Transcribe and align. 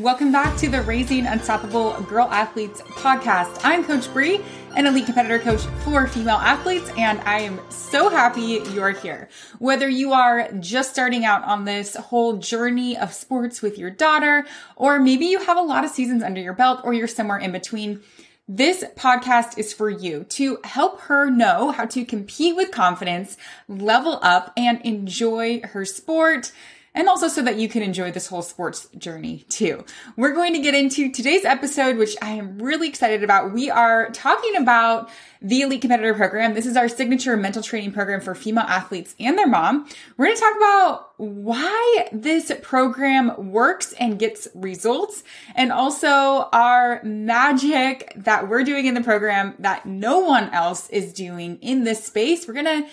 Welcome 0.00 0.32
back 0.32 0.56
to 0.60 0.70
the 0.70 0.80
Raising 0.80 1.26
Unstoppable 1.26 1.92
Girl 2.04 2.26
Athletes 2.30 2.80
podcast. 2.80 3.60
I'm 3.62 3.84
Coach 3.84 4.10
Bre, 4.14 4.36
an 4.74 4.86
elite 4.86 5.04
competitor 5.04 5.38
coach 5.38 5.60
for 5.84 6.06
female 6.06 6.36
athletes, 6.36 6.90
and 6.96 7.20
I 7.20 7.40
am 7.40 7.60
so 7.68 8.08
happy 8.08 8.62
you're 8.72 8.92
here. 8.92 9.28
Whether 9.58 9.90
you 9.90 10.14
are 10.14 10.50
just 10.52 10.92
starting 10.92 11.26
out 11.26 11.44
on 11.44 11.66
this 11.66 11.96
whole 11.96 12.38
journey 12.38 12.96
of 12.96 13.12
sports 13.12 13.60
with 13.60 13.76
your 13.76 13.90
daughter, 13.90 14.46
or 14.74 14.98
maybe 14.98 15.26
you 15.26 15.38
have 15.40 15.58
a 15.58 15.62
lot 15.62 15.84
of 15.84 15.90
seasons 15.90 16.22
under 16.22 16.40
your 16.40 16.54
belt, 16.54 16.80
or 16.82 16.94
you're 16.94 17.06
somewhere 17.06 17.36
in 17.36 17.52
between, 17.52 18.00
this 18.48 18.82
podcast 18.96 19.58
is 19.58 19.74
for 19.74 19.90
you 19.90 20.24
to 20.30 20.60
help 20.64 21.02
her 21.02 21.28
know 21.28 21.72
how 21.72 21.84
to 21.84 22.06
compete 22.06 22.56
with 22.56 22.70
confidence, 22.70 23.36
level 23.68 24.18
up, 24.22 24.50
and 24.56 24.80
enjoy 24.80 25.60
her 25.62 25.84
sport 25.84 26.52
and 26.94 27.08
also 27.08 27.28
so 27.28 27.42
that 27.42 27.56
you 27.56 27.68
can 27.68 27.82
enjoy 27.82 28.10
this 28.10 28.26
whole 28.26 28.42
sports 28.42 28.88
journey 28.98 29.44
too. 29.48 29.84
We're 30.16 30.34
going 30.34 30.52
to 30.54 30.60
get 30.60 30.74
into 30.74 31.10
today's 31.10 31.44
episode, 31.44 31.96
which 31.96 32.16
I 32.20 32.30
am 32.30 32.58
really 32.58 32.88
excited 32.88 33.22
about. 33.22 33.52
We 33.52 33.70
are 33.70 34.10
talking 34.10 34.56
about 34.56 35.10
the 35.42 35.62
Elite 35.62 35.80
Competitor 35.80 36.14
Program. 36.14 36.52
This 36.54 36.66
is 36.66 36.76
our 36.76 36.88
signature 36.88 37.36
mental 37.36 37.62
training 37.62 37.92
program 37.92 38.20
for 38.20 38.34
female 38.34 38.64
athletes 38.64 39.14
and 39.18 39.38
their 39.38 39.46
mom. 39.46 39.88
We're 40.16 40.26
going 40.26 40.36
to 40.36 40.42
talk 40.42 40.56
about 40.56 41.10
why 41.16 42.08
this 42.12 42.52
program 42.62 43.50
works 43.50 43.94
and 43.94 44.18
gets 44.18 44.48
results, 44.54 45.22
and 45.54 45.72
also 45.72 46.48
our 46.52 47.02
magic 47.04 48.12
that 48.16 48.48
we're 48.48 48.64
doing 48.64 48.86
in 48.86 48.94
the 48.94 49.00
program 49.00 49.54
that 49.58 49.86
no 49.86 50.18
one 50.20 50.50
else 50.50 50.90
is 50.90 51.12
doing 51.12 51.58
in 51.62 51.84
this 51.84 52.04
space. 52.04 52.46
We're 52.46 52.54
going 52.54 52.82
to 52.82 52.88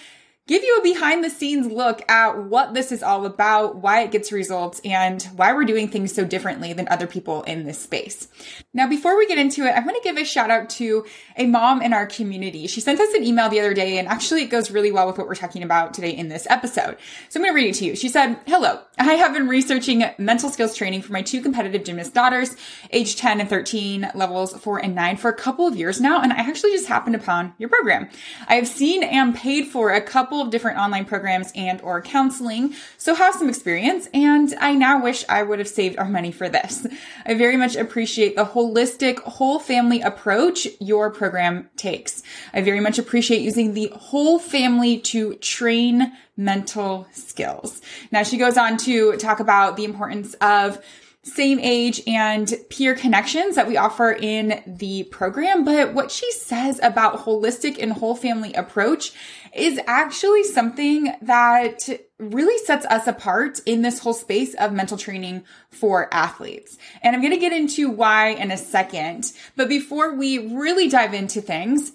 give 0.47 0.63
you 0.63 0.77
a 0.79 0.81
behind 0.81 1.23
the 1.23 1.29
scenes 1.29 1.67
look 1.67 2.09
at 2.09 2.37
what 2.45 2.73
this 2.73 2.91
is 2.91 3.03
all 3.03 3.25
about, 3.25 3.75
why 3.75 4.02
it 4.02 4.11
gets 4.11 4.31
results, 4.31 4.81
and 4.83 5.21
why 5.35 5.53
we're 5.53 5.65
doing 5.65 5.89
things 5.89 6.13
so 6.13 6.23
differently 6.23 6.71
than 6.73 6.87
other 6.87 7.05
people 7.05 7.43
in 7.43 7.65
this 7.65 7.80
space. 7.80 8.30
Now, 8.73 8.87
before 8.87 9.17
we 9.17 9.27
get 9.27 9.37
into 9.37 9.65
it, 9.65 9.71
I 9.71 9.81
want 9.81 9.97
to 9.97 10.02
give 10.03 10.17
a 10.17 10.23
shout 10.23 10.49
out 10.49 10.69
to 10.71 11.05
a 11.36 11.45
mom 11.45 11.81
in 11.81 11.91
our 11.91 12.07
community. 12.07 12.65
She 12.67 12.80
sent 12.80 12.99
us 12.99 13.13
an 13.13 13.23
email 13.23 13.49
the 13.49 13.59
other 13.59 13.73
day, 13.73 13.97
and 13.97 14.07
actually 14.07 14.43
it 14.43 14.49
goes 14.49 14.71
really 14.71 14.91
well 14.91 15.05
with 15.05 15.17
what 15.17 15.27
we're 15.27 15.36
talking 15.36 15.63
about 15.63 15.93
today 15.93 16.11
in 16.11 16.30
this 16.30 16.47
episode. 16.49 16.97
So 17.30 17.39
I'm 17.39 17.43
going 17.43 17.52
to 17.52 17.55
read 17.55 17.69
it 17.69 17.80
to 17.80 17.86
you. 17.86 17.95
She 17.95 18.07
said, 18.07 18.39
Hello, 18.47 18.80
I 18.97 19.13
have 19.13 19.33
been 19.33 19.49
researching 19.49 20.05
mental 20.17 20.49
skills 20.49 20.75
training 20.75 21.02
for 21.02 21.11
my 21.11 21.21
two 21.21 21.41
competitive 21.41 21.83
gymnast 21.83 22.13
daughters, 22.13 22.55
age 22.91 23.17
10 23.17 23.41
and 23.41 23.49
13, 23.49 24.11
levels 24.15 24.55
4 24.55 24.80
and 24.80 24.95
9, 24.95 25.17
for 25.17 25.30
a 25.30 25.36
couple 25.36 25.67
of 25.67 25.75
years 25.75 25.99
now, 25.99 26.21
and 26.21 26.31
I 26.31 26.37
actually 26.37 26.71
just 26.71 26.87
happened 26.87 27.15
upon 27.15 27.53
your 27.57 27.67
program. 27.67 28.09
I 28.47 28.55
have 28.55 28.67
seen 28.67 29.03
and 29.03 29.36
paid 29.36 29.67
for 29.67 29.91
a 29.91 30.02
couple 30.02 30.36
couple 30.37 30.45
of 30.45 30.52
different 30.52 30.77
online 30.77 31.03
programs 31.03 31.52
and 31.55 31.81
or 31.81 31.99
counseling, 31.99 32.71
so 32.99 33.15
have 33.15 33.33
some 33.33 33.49
experience 33.49 34.08
and 34.14 34.53
I 34.59 34.75
now 34.75 35.02
wish 35.02 35.25
I 35.27 35.42
would 35.42 35.58
have 35.58 35.67
saved 35.67 35.98
our 35.98 36.08
money 36.08 36.31
for 36.31 36.48
this. 36.48 36.86
I 37.25 37.33
very 37.33 37.58
much 37.58 37.75
appreciate 37.75 38.36
the 38.36 38.45
holistic 38.45 39.17
whole 39.21 39.58
family 39.58 40.02
approach 40.02 40.67
your 40.80 41.09
program 41.09 41.71
takes. 41.75 42.21
I 42.53 42.61
very 42.61 42.80
much 42.80 42.99
appreciate 42.99 43.42
using 43.42 43.73
the 43.73 43.92
whole 43.95 44.37
family 44.37 44.99
to 45.11 45.33
train 45.37 46.11
mental 46.36 47.08
skills. 47.11 47.81
Now 48.11 48.21
she 48.21 48.37
goes 48.37 48.58
on 48.58 48.77
to 48.77 49.17
talk 49.17 49.39
about 49.39 49.75
the 49.75 49.86
importance 49.86 50.36
of 50.36 50.86
same 51.27 51.60
age 51.60 52.02
and 52.08 52.54
peer 52.70 52.95
connections 52.95 53.55
that 53.55 53.67
we 53.67 53.77
offer 53.77 54.11
in 54.11 54.64
the 54.65 55.04
program. 55.04 55.65
But 55.65 55.93
what 55.93 56.10
she 56.10 56.32
says 56.32 56.80
about 56.82 57.26
holistic 57.26 57.82
and 57.82 57.92
whole 57.92 58.15
family 58.15 58.54
approach 58.54 59.11
is 59.54 59.80
actually 59.87 60.43
something 60.43 61.14
that 61.21 61.89
really 62.17 62.58
sets 62.66 62.86
us 62.86 63.08
apart 63.08 63.60
in 63.66 63.82
this 63.82 63.99
whole 63.99 64.14
space 64.14 64.54
of 64.55 64.71
mental 64.71 64.98
training 64.98 65.43
for 65.70 66.11
athletes. 66.14 66.77
And 67.02 67.16
I'm 67.16 67.21
going 67.21 67.33
to 67.33 67.39
get 67.39 67.54
into 67.54 67.89
why 67.89 68.30
in 68.30 68.52
a 68.52 68.58
second. 68.58 69.32
But 69.55 69.70
before 69.70 70.16
we 70.16 70.55
really 70.55 70.87
dive 70.87 71.14
into 71.14 71.42
things, 71.42 71.92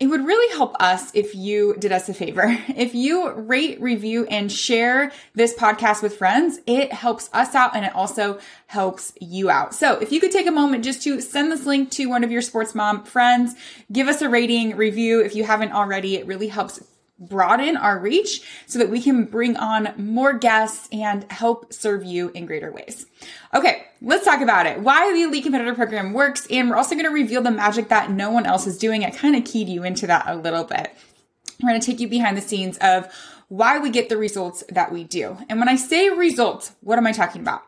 it 0.00 0.06
would 0.06 0.24
really 0.24 0.56
help 0.56 0.76
us 0.80 1.10
if 1.14 1.34
you 1.34 1.74
did 1.78 1.90
us 1.92 2.08
a 2.08 2.14
favor. 2.14 2.56
If 2.78 2.94
you 2.94 3.32
rate, 3.32 3.80
review, 3.80 4.24
and 4.26 4.52
share 4.52 5.10
this 5.34 5.52
podcast 5.52 6.00
with 6.00 6.16
friends, 6.16 6.60
it 6.66 6.92
helps 6.92 7.28
us 7.32 7.54
out 7.56 7.74
and 7.74 7.84
it 7.84 7.94
also 7.94 8.38
helps 8.68 9.12
you 9.20 9.50
out. 9.50 9.74
So 9.74 9.98
if 9.98 10.12
you 10.12 10.20
could 10.20 10.30
take 10.30 10.46
a 10.46 10.52
moment 10.52 10.84
just 10.84 11.02
to 11.02 11.20
send 11.20 11.50
this 11.50 11.66
link 11.66 11.90
to 11.92 12.06
one 12.06 12.22
of 12.22 12.30
your 12.30 12.42
sports 12.42 12.74
mom 12.74 13.02
friends, 13.04 13.56
give 13.90 14.06
us 14.06 14.22
a 14.22 14.28
rating, 14.28 14.76
review 14.76 15.20
if 15.20 15.34
you 15.34 15.42
haven't 15.42 15.72
already, 15.72 16.14
it 16.14 16.26
really 16.26 16.48
helps 16.48 16.80
broaden 17.18 17.76
our 17.76 17.98
reach 17.98 18.42
so 18.66 18.78
that 18.78 18.90
we 18.90 19.00
can 19.02 19.24
bring 19.24 19.56
on 19.56 19.92
more 19.96 20.32
guests 20.32 20.88
and 20.92 21.30
help 21.30 21.72
serve 21.72 22.04
you 22.04 22.30
in 22.34 22.46
greater 22.46 22.70
ways. 22.70 23.06
Okay, 23.54 23.86
let's 24.00 24.24
talk 24.24 24.40
about 24.40 24.66
it. 24.66 24.80
Why 24.80 25.12
the 25.12 25.22
Elite 25.22 25.42
Competitor 25.42 25.74
Program 25.74 26.12
works, 26.12 26.46
and 26.50 26.70
we're 26.70 26.76
also 26.76 26.94
going 26.94 27.06
to 27.06 27.12
reveal 27.12 27.42
the 27.42 27.50
magic 27.50 27.88
that 27.88 28.10
no 28.10 28.30
one 28.30 28.46
else 28.46 28.66
is 28.66 28.78
doing. 28.78 29.04
I 29.04 29.10
kind 29.10 29.36
of 29.36 29.44
keyed 29.44 29.68
you 29.68 29.84
into 29.84 30.06
that 30.06 30.26
a 30.28 30.36
little 30.36 30.64
bit. 30.64 30.94
We're 31.62 31.70
going 31.70 31.80
to 31.80 31.86
take 31.86 32.00
you 32.00 32.08
behind 32.08 32.36
the 32.36 32.42
scenes 32.42 32.78
of 32.78 33.12
why 33.48 33.78
we 33.78 33.90
get 33.90 34.08
the 34.08 34.16
results 34.16 34.62
that 34.68 34.92
we 34.92 35.04
do. 35.04 35.38
And 35.48 35.58
when 35.58 35.68
I 35.68 35.76
say 35.76 36.10
results, 36.10 36.72
what 36.80 36.98
am 36.98 37.06
I 37.06 37.12
talking 37.12 37.40
about? 37.40 37.62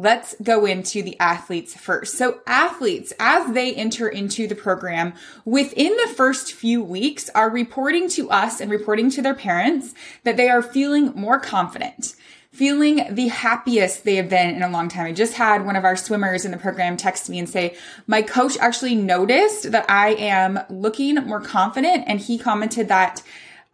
Let's 0.00 0.34
go 0.42 0.64
into 0.64 1.02
the 1.02 1.20
athletes 1.20 1.74
first. 1.74 2.16
So 2.16 2.40
athletes, 2.46 3.12
as 3.20 3.52
they 3.52 3.74
enter 3.74 4.08
into 4.08 4.48
the 4.48 4.54
program, 4.54 5.12
within 5.44 5.94
the 5.94 6.10
first 6.16 6.54
few 6.54 6.82
weeks 6.82 7.28
are 7.34 7.50
reporting 7.50 8.08
to 8.10 8.30
us 8.30 8.62
and 8.62 8.70
reporting 8.70 9.10
to 9.10 9.20
their 9.20 9.34
parents 9.34 9.92
that 10.24 10.38
they 10.38 10.48
are 10.48 10.62
feeling 10.62 11.12
more 11.14 11.38
confident, 11.38 12.14
feeling 12.50 13.14
the 13.14 13.28
happiest 13.28 14.04
they 14.04 14.16
have 14.16 14.30
been 14.30 14.54
in 14.54 14.62
a 14.62 14.70
long 14.70 14.88
time. 14.88 15.04
I 15.04 15.12
just 15.12 15.34
had 15.34 15.66
one 15.66 15.76
of 15.76 15.84
our 15.84 15.96
swimmers 15.96 16.46
in 16.46 16.50
the 16.50 16.56
program 16.56 16.96
text 16.96 17.28
me 17.28 17.38
and 17.38 17.46
say, 17.46 17.76
my 18.06 18.22
coach 18.22 18.56
actually 18.56 18.94
noticed 18.94 19.70
that 19.70 19.84
I 19.90 20.14
am 20.14 20.60
looking 20.70 21.16
more 21.16 21.42
confident 21.42 22.04
and 22.06 22.18
he 22.18 22.38
commented 22.38 22.88
that 22.88 23.22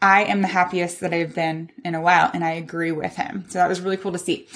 I 0.02 0.24
am 0.24 0.42
the 0.42 0.48
happiest 0.48 0.98
that 1.02 1.14
I've 1.14 1.36
been 1.36 1.70
in 1.84 1.94
a 1.94 2.00
while. 2.00 2.32
And 2.34 2.42
I 2.42 2.50
agree 2.50 2.90
with 2.90 3.14
him. 3.14 3.44
So 3.48 3.60
that 3.60 3.68
was 3.68 3.80
really 3.80 3.96
cool 3.96 4.10
to 4.10 4.18
see. 4.18 4.48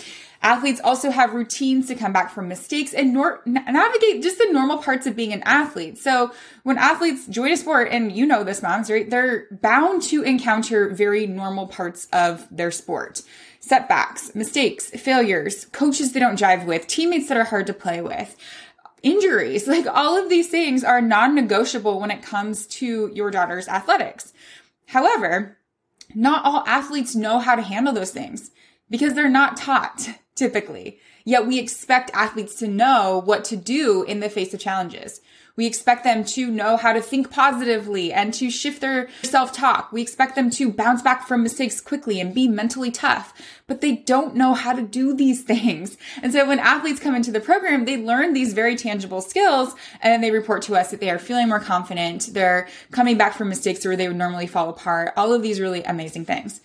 Athletes 0.42 0.80
also 0.82 1.10
have 1.10 1.34
routines 1.34 1.86
to 1.88 1.94
come 1.94 2.14
back 2.14 2.30
from 2.30 2.48
mistakes 2.48 2.94
and 2.94 3.12
nor- 3.12 3.42
navigate 3.44 4.22
just 4.22 4.38
the 4.38 4.50
normal 4.50 4.78
parts 4.78 5.06
of 5.06 5.14
being 5.14 5.34
an 5.34 5.42
athlete. 5.44 5.98
So 5.98 6.32
when 6.62 6.78
athletes 6.78 7.26
join 7.26 7.52
a 7.52 7.56
sport, 7.58 7.88
and 7.90 8.10
you 8.10 8.24
know 8.24 8.42
this, 8.42 8.62
moms, 8.62 8.90
right? 8.90 9.08
They're 9.08 9.46
bound 9.50 10.02
to 10.04 10.22
encounter 10.22 10.88
very 10.88 11.26
normal 11.26 11.66
parts 11.66 12.08
of 12.10 12.48
their 12.50 12.70
sport. 12.70 13.20
Setbacks, 13.60 14.34
mistakes, 14.34 14.88
failures, 14.90 15.66
coaches 15.66 16.12
they 16.12 16.20
don't 16.20 16.40
jive 16.40 16.64
with, 16.64 16.86
teammates 16.86 17.28
that 17.28 17.36
are 17.36 17.44
hard 17.44 17.66
to 17.66 17.74
play 17.74 18.00
with 18.00 18.34
injuries. 19.02 19.66
Like 19.70 19.86
all 19.86 20.16
of 20.16 20.30
these 20.30 20.48
things 20.48 20.82
are 20.82 21.02
non 21.02 21.34
negotiable 21.34 22.00
when 22.00 22.10
it 22.10 22.22
comes 22.22 22.66
to 22.66 23.10
your 23.14 23.30
daughter's 23.30 23.68
athletics. 23.68 24.32
However, 24.86 25.58
not 26.14 26.44
all 26.44 26.64
athletes 26.66 27.14
know 27.14 27.38
how 27.38 27.54
to 27.54 27.62
handle 27.62 27.92
those 27.92 28.10
things 28.10 28.50
because 28.90 29.14
they're 29.14 29.28
not 29.28 29.56
taught 29.56 30.08
typically. 30.34 30.98
Yet 31.24 31.46
we 31.46 31.58
expect 31.58 32.10
athletes 32.14 32.54
to 32.56 32.66
know 32.66 33.22
what 33.24 33.44
to 33.46 33.56
do 33.56 34.02
in 34.04 34.20
the 34.20 34.30
face 34.30 34.54
of 34.54 34.60
challenges. 34.60 35.20
We 35.56 35.66
expect 35.66 36.04
them 36.04 36.24
to 36.24 36.50
know 36.50 36.78
how 36.78 36.94
to 36.94 37.02
think 37.02 37.30
positively 37.30 38.12
and 38.14 38.32
to 38.32 38.50
shift 38.50 38.80
their 38.80 39.10
self 39.22 39.52
talk. 39.52 39.92
We 39.92 40.00
expect 40.00 40.34
them 40.34 40.48
to 40.52 40.72
bounce 40.72 41.02
back 41.02 41.28
from 41.28 41.42
mistakes 41.42 41.82
quickly 41.82 42.18
and 42.20 42.34
be 42.34 42.48
mentally 42.48 42.90
tough, 42.90 43.34
but 43.66 43.82
they 43.82 43.96
don't 43.96 44.34
know 44.34 44.54
how 44.54 44.72
to 44.72 44.80
do 44.80 45.14
these 45.14 45.42
things. 45.52 45.98
And 46.22 46.32
so 46.32 46.48
when 46.48 46.58
athletes 46.58 47.00
come 47.00 47.14
into 47.14 47.30
the 47.32 47.40
program, 47.40 47.84
they 47.84 47.98
learn 47.98 48.32
these 48.32 48.54
very 48.54 48.76
tangible 48.76 49.20
skills 49.20 49.74
and 50.00 50.24
they 50.24 50.30
report 50.30 50.62
to 50.62 50.76
us 50.76 50.90
that 50.90 51.00
they 51.00 51.10
are 51.10 51.18
feeling 51.18 51.48
more 51.48 51.60
confident. 51.60 52.30
They're 52.32 52.66
coming 52.92 53.18
back 53.18 53.34
from 53.34 53.50
mistakes 53.50 53.84
where 53.84 53.96
they 53.96 54.08
would 54.08 54.16
normally 54.16 54.46
fall 54.46 54.70
apart. 54.70 55.12
All 55.16 55.34
of 55.34 55.42
these 55.42 55.60
really 55.60 55.82
amazing 55.82 56.24
things. 56.24 56.62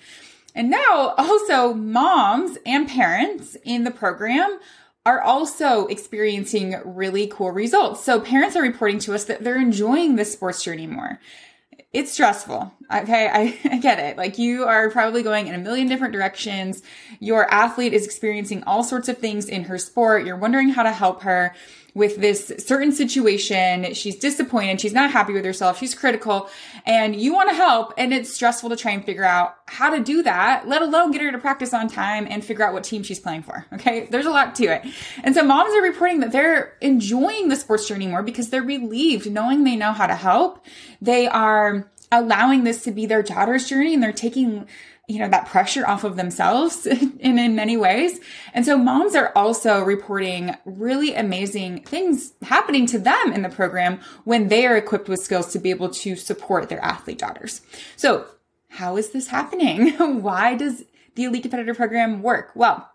And 0.56 0.69
now 0.69 1.13
also 1.18 1.74
moms 1.74 2.57
and 2.66 2.88
parents 2.88 3.57
in 3.66 3.84
the 3.84 3.92
program 3.92 4.60
are 5.06 5.22
also 5.22 5.86
experiencing 5.88 6.81
really 6.84 7.28
cool 7.28 7.52
results. 7.52 8.04
So 8.04 8.19
parents 8.19 8.56
are 8.56 8.62
reporting 8.62 8.98
to 9.00 9.13
us 9.13 9.25
that 9.25 9.44
they're 9.44 9.62
enjoying 9.62 10.16
this 10.16 10.34
sports 10.34 10.63
journey 10.63 10.88
more. 10.88 11.19
It's 11.94 12.12
stressful. 12.12 12.74
Okay. 12.94 13.28
I, 13.28 13.60
I, 13.74 13.78
get 13.78 14.00
it. 14.00 14.18
Like 14.18 14.38
you 14.38 14.63
are 14.63 14.90
probably 14.90 15.22
going 15.22 15.48
in 15.48 15.54
a 15.54 15.60
million 15.60 15.88
different 15.88 16.13
directions. 16.13 16.81
Your 17.19 17.52
athlete 17.54 17.94
is 17.94 18.06
experiencing 18.06 18.63
all 18.63 18.84
sorts 18.84 19.07
of 19.07 19.18
things 19.18 19.48
in 19.48 19.66
her 19.66 19.78
sport. 19.78 20.25
You're 20.25 20.38
wondering 20.38 20.69
how 20.69 20.84
to 20.84 20.92
help 20.92 21.22
her 21.22 21.54
with 21.95 22.18
this 22.18 22.51
certain 22.59 22.92
situation. 22.92 23.94
She's 23.94 24.18
disappointed. 24.18 24.81
She's 24.81 24.94
not 24.94 25.12
happy 25.12 25.33
with 25.33 25.45
herself. 25.45 25.80
She's 25.80 25.95
critical 25.95 26.50
and 26.86 27.15
you 27.15 27.33
want 27.33 27.50
to 27.50 27.56
help. 27.56 27.94
And 27.97 28.13
it's 28.13 28.31
stressful 28.31 28.69
to 28.69 28.75
try 28.75 28.92
and 28.92 29.03
figure 29.03 29.24
out 29.24 29.56
how 29.68 29.89
to 29.89 30.03
do 30.03 30.21
that, 30.24 30.68
let 30.68 30.81
alone 30.81 31.12
get 31.12 31.21
her 31.21 31.31
to 31.31 31.38
practice 31.38 31.74
on 31.74 31.88
time 31.88 32.27
and 32.30 32.44
figure 32.44 32.65
out 32.65 32.74
what 32.74 32.83
team 32.83 33.01
she's 33.01 33.19
playing 33.19 33.44
for. 33.44 33.65
Okay. 33.74 34.07
There's 34.12 34.25
a 34.25 34.30
lot 34.30 34.56
to 34.56 34.65
it. 34.65 34.86
And 35.24 35.33
so 35.33 35.44
moms 35.44 35.74
are 35.74 35.81
reporting 35.81 36.19
that 36.19 36.33
they're 36.33 36.74
enjoying 36.81 37.47
the 37.47 37.56
sports 37.56 37.88
journey 37.88 38.07
more 38.07 38.21
because 38.21 38.50
they're 38.50 38.62
relieved 38.62 39.31
knowing 39.31 39.63
they 39.63 39.77
know 39.77 39.94
how 39.94 40.06
to 40.06 40.15
help. 40.15 40.65
They 41.01 41.27
are 41.27 41.89
allowing 42.12 42.65
this 42.65 42.83
to 42.83 42.92
be 42.92 43.06
their 43.06 43.24
daughter's 43.24 43.68
journey 43.68 43.94
and 43.94 44.03
they're 44.03 44.12
taking 44.12 44.68
you 45.07 45.19
know, 45.19 45.30
that 45.30 45.48
pressure 45.48 45.88
off 45.88 46.04
of 46.04 46.16
themselves 46.16 46.86
in, 47.19 47.38
in 47.38 47.56
many 47.56 47.78
ways. 47.78 48.19
And 48.54 48.66
so 48.66 48.78
moms 48.78 49.16
are 49.16 49.31
also 49.36 49.81
reporting 49.81 50.56
really 50.66 51.13
amazing 51.13 51.84
things 51.84 52.34
happening 52.42 52.86
to 52.88 53.00
them 53.00 53.34
in 53.34 53.42
the 53.42 53.50
program 53.50 54.00
when 54.24 54.48
they 54.48 54.66
are 54.66 54.75
equipped 54.75 55.10
with 55.10 55.19
skills 55.19 55.52
to 55.54 55.60
be 55.60 55.69
able 55.69 55.90
to 55.90 56.16
support 56.16 56.69
their 56.69 56.84
athlete 56.84 57.19
daughters. 57.19 57.62
So 57.96 58.25
how 58.69 58.98
is 58.98 59.12
this 59.12 59.28
happening? 59.28 59.92
Why 60.22 60.56
does 60.56 60.84
the 61.16 61.25
Elite 61.25 61.44
Competitor 61.44 61.74
Program 61.74 62.22
work? 62.22 62.52
Well, 62.56 62.90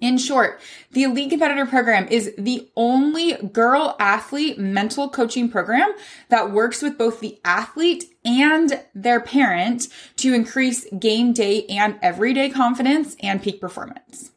in 0.00 0.18
short, 0.18 0.60
the 0.92 1.04
Elite 1.04 1.30
Competitor 1.30 1.66
Program 1.66 2.06
is 2.08 2.34
the 2.38 2.68
only 2.76 3.34
girl 3.52 3.96
athlete 3.98 4.58
mental 4.58 5.08
coaching 5.08 5.48
program 5.48 5.92
that 6.28 6.50
works 6.52 6.82
with 6.82 6.96
both 6.96 7.20
the 7.20 7.38
athlete 7.44 8.04
and 8.24 8.80
their 8.94 9.20
parent 9.20 9.88
to 10.16 10.34
increase 10.34 10.86
game 10.98 11.32
day 11.32 11.66
and 11.66 11.98
everyday 12.02 12.50
confidence 12.50 13.16
and 13.20 13.42
peak 13.42 13.60
performance. 13.60 14.30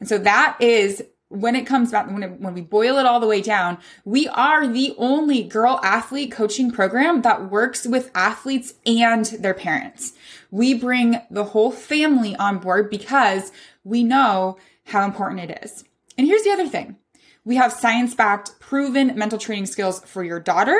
And 0.00 0.08
so 0.08 0.18
that 0.18 0.56
is 0.60 1.02
when 1.28 1.56
it 1.56 1.66
comes 1.66 1.90
back, 1.90 2.06
when, 2.06 2.22
it, 2.22 2.40
when 2.40 2.54
we 2.54 2.60
boil 2.60 2.98
it 2.98 3.06
all 3.06 3.18
the 3.18 3.26
way 3.26 3.40
down, 3.40 3.78
we 4.04 4.28
are 4.28 4.66
the 4.66 4.94
only 4.96 5.42
girl 5.42 5.80
athlete 5.82 6.30
coaching 6.30 6.70
program 6.70 7.22
that 7.22 7.50
works 7.50 7.86
with 7.86 8.10
athletes 8.14 8.74
and 8.86 9.26
their 9.26 9.54
parents. 9.54 10.12
We 10.50 10.74
bring 10.74 11.20
the 11.30 11.44
whole 11.44 11.72
family 11.72 12.36
on 12.36 12.58
board 12.58 12.90
because 12.90 13.50
we 13.82 14.04
know 14.04 14.56
how 14.86 15.04
important 15.04 15.50
it 15.50 15.60
is. 15.62 15.84
And 16.16 16.26
here's 16.26 16.42
the 16.42 16.50
other 16.50 16.68
thing. 16.68 16.96
We 17.44 17.56
have 17.56 17.72
science 17.72 18.14
backed, 18.14 18.58
proven 18.58 19.16
mental 19.16 19.38
training 19.38 19.66
skills 19.66 20.00
for 20.00 20.24
your 20.24 20.40
daughter, 20.40 20.78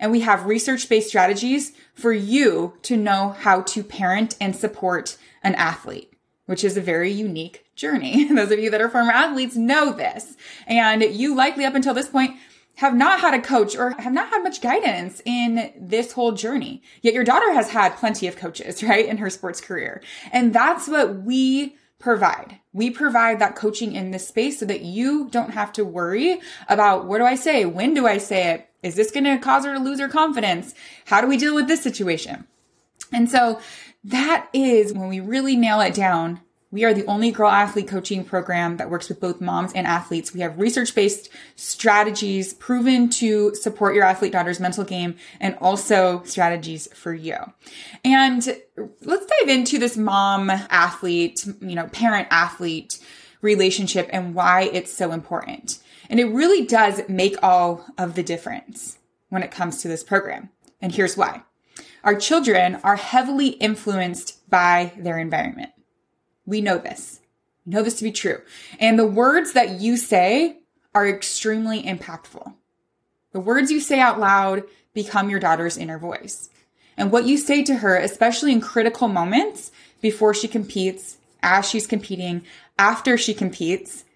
and 0.00 0.10
we 0.10 0.20
have 0.20 0.46
research 0.46 0.88
based 0.88 1.08
strategies 1.08 1.72
for 1.94 2.12
you 2.12 2.74
to 2.82 2.96
know 2.96 3.36
how 3.38 3.62
to 3.62 3.84
parent 3.84 4.36
and 4.40 4.54
support 4.54 5.16
an 5.42 5.54
athlete, 5.54 6.12
which 6.46 6.64
is 6.64 6.76
a 6.76 6.80
very 6.80 7.10
unique 7.10 7.66
journey. 7.76 8.24
Those 8.34 8.50
of 8.50 8.58
you 8.58 8.70
that 8.70 8.80
are 8.80 8.88
former 8.88 9.12
athletes 9.12 9.56
know 9.56 9.92
this. 9.92 10.36
And 10.66 11.02
you 11.02 11.34
likely 11.34 11.64
up 11.64 11.74
until 11.74 11.94
this 11.94 12.08
point 12.08 12.36
have 12.76 12.94
not 12.94 13.20
had 13.20 13.34
a 13.34 13.40
coach 13.40 13.76
or 13.76 13.90
have 14.00 14.12
not 14.12 14.28
had 14.28 14.42
much 14.42 14.60
guidance 14.60 15.20
in 15.24 15.72
this 15.76 16.12
whole 16.12 16.32
journey. 16.32 16.82
Yet 17.02 17.14
your 17.14 17.24
daughter 17.24 17.52
has 17.52 17.70
had 17.70 17.96
plenty 17.96 18.28
of 18.28 18.36
coaches, 18.36 18.82
right, 18.84 19.06
in 19.06 19.18
her 19.18 19.30
sports 19.30 19.60
career. 19.60 20.02
And 20.32 20.52
that's 20.52 20.88
what 20.88 21.22
we 21.22 21.76
provide. 21.98 22.60
We 22.72 22.90
provide 22.90 23.38
that 23.38 23.56
coaching 23.56 23.94
in 23.94 24.10
this 24.10 24.28
space 24.28 24.60
so 24.60 24.66
that 24.66 24.82
you 24.82 25.28
don't 25.30 25.50
have 25.50 25.72
to 25.74 25.84
worry 25.84 26.40
about 26.68 27.06
what 27.06 27.18
do 27.18 27.24
I 27.24 27.34
say? 27.34 27.64
When 27.64 27.94
do 27.94 28.06
I 28.06 28.18
say 28.18 28.52
it? 28.52 28.68
Is 28.82 28.94
this 28.94 29.10
going 29.10 29.24
to 29.24 29.38
cause 29.38 29.64
her 29.64 29.74
to 29.74 29.80
lose 29.80 29.98
her 29.98 30.08
confidence? 30.08 30.74
How 31.06 31.20
do 31.20 31.26
we 31.26 31.36
deal 31.36 31.54
with 31.54 31.66
this 31.66 31.82
situation? 31.82 32.46
And 33.12 33.28
so 33.28 33.60
that 34.04 34.48
is 34.52 34.92
when 34.92 35.08
we 35.08 35.20
really 35.20 35.56
nail 35.56 35.80
it 35.80 35.94
down 35.94 36.40
we 36.70 36.84
are 36.84 36.92
the 36.92 37.06
only 37.06 37.30
girl 37.30 37.50
athlete 37.50 37.88
coaching 37.88 38.24
program 38.24 38.76
that 38.76 38.90
works 38.90 39.08
with 39.08 39.20
both 39.20 39.40
moms 39.40 39.72
and 39.72 39.86
athletes. 39.86 40.34
We 40.34 40.40
have 40.40 40.58
research 40.58 40.94
based 40.94 41.30
strategies 41.56 42.52
proven 42.52 43.08
to 43.10 43.54
support 43.54 43.94
your 43.94 44.04
athlete 44.04 44.32
daughter's 44.32 44.60
mental 44.60 44.84
game 44.84 45.16
and 45.40 45.56
also 45.60 46.22
strategies 46.24 46.86
for 46.94 47.14
you. 47.14 47.36
And 48.04 48.46
let's 49.00 49.26
dive 49.26 49.48
into 49.48 49.78
this 49.78 49.96
mom 49.96 50.50
athlete, 50.50 51.46
you 51.60 51.74
know, 51.74 51.86
parent 51.88 52.28
athlete 52.30 52.98
relationship 53.40 54.08
and 54.12 54.34
why 54.34 54.68
it's 54.72 54.92
so 54.92 55.12
important. 55.12 55.78
And 56.10 56.20
it 56.20 56.26
really 56.26 56.66
does 56.66 57.00
make 57.08 57.36
all 57.42 57.86
of 57.96 58.14
the 58.14 58.22
difference 58.22 58.98
when 59.30 59.42
it 59.42 59.50
comes 59.50 59.80
to 59.82 59.88
this 59.88 60.04
program. 60.04 60.50
And 60.80 60.92
here's 60.92 61.16
why. 61.16 61.42
Our 62.04 62.14
children 62.14 62.76
are 62.82 62.96
heavily 62.96 63.48
influenced 63.48 64.48
by 64.50 64.92
their 64.96 65.18
environment. 65.18 65.70
We 66.48 66.62
know 66.62 66.78
this. 66.78 67.20
We 67.66 67.74
know 67.74 67.82
this 67.82 67.98
to 67.98 68.04
be 68.04 68.10
true. 68.10 68.40
And 68.80 68.98
the 68.98 69.06
words 69.06 69.52
that 69.52 69.82
you 69.82 69.98
say 69.98 70.56
are 70.94 71.06
extremely 71.06 71.82
impactful. 71.82 72.54
The 73.32 73.40
words 73.40 73.70
you 73.70 73.80
say 73.80 74.00
out 74.00 74.18
loud 74.18 74.62
become 74.94 75.28
your 75.28 75.40
daughter's 75.40 75.76
inner 75.76 75.98
voice. 75.98 76.48
And 76.96 77.12
what 77.12 77.26
you 77.26 77.36
say 77.36 77.62
to 77.64 77.74
her, 77.74 77.98
especially 77.98 78.52
in 78.52 78.62
critical 78.62 79.08
moments 79.08 79.70
before 80.00 80.32
she 80.32 80.48
competes, 80.48 81.18
as 81.42 81.68
she's 81.68 81.86
competing, 81.86 82.46
after 82.78 83.18
she 83.18 83.34
competes, 83.34 84.06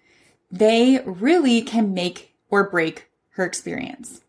they 0.51 1.03
really 1.05 1.61
can 1.61 1.93
make 1.93 2.33
or 2.49 2.67
break 2.67 3.11
her 3.33 3.45
experience. 3.45 4.21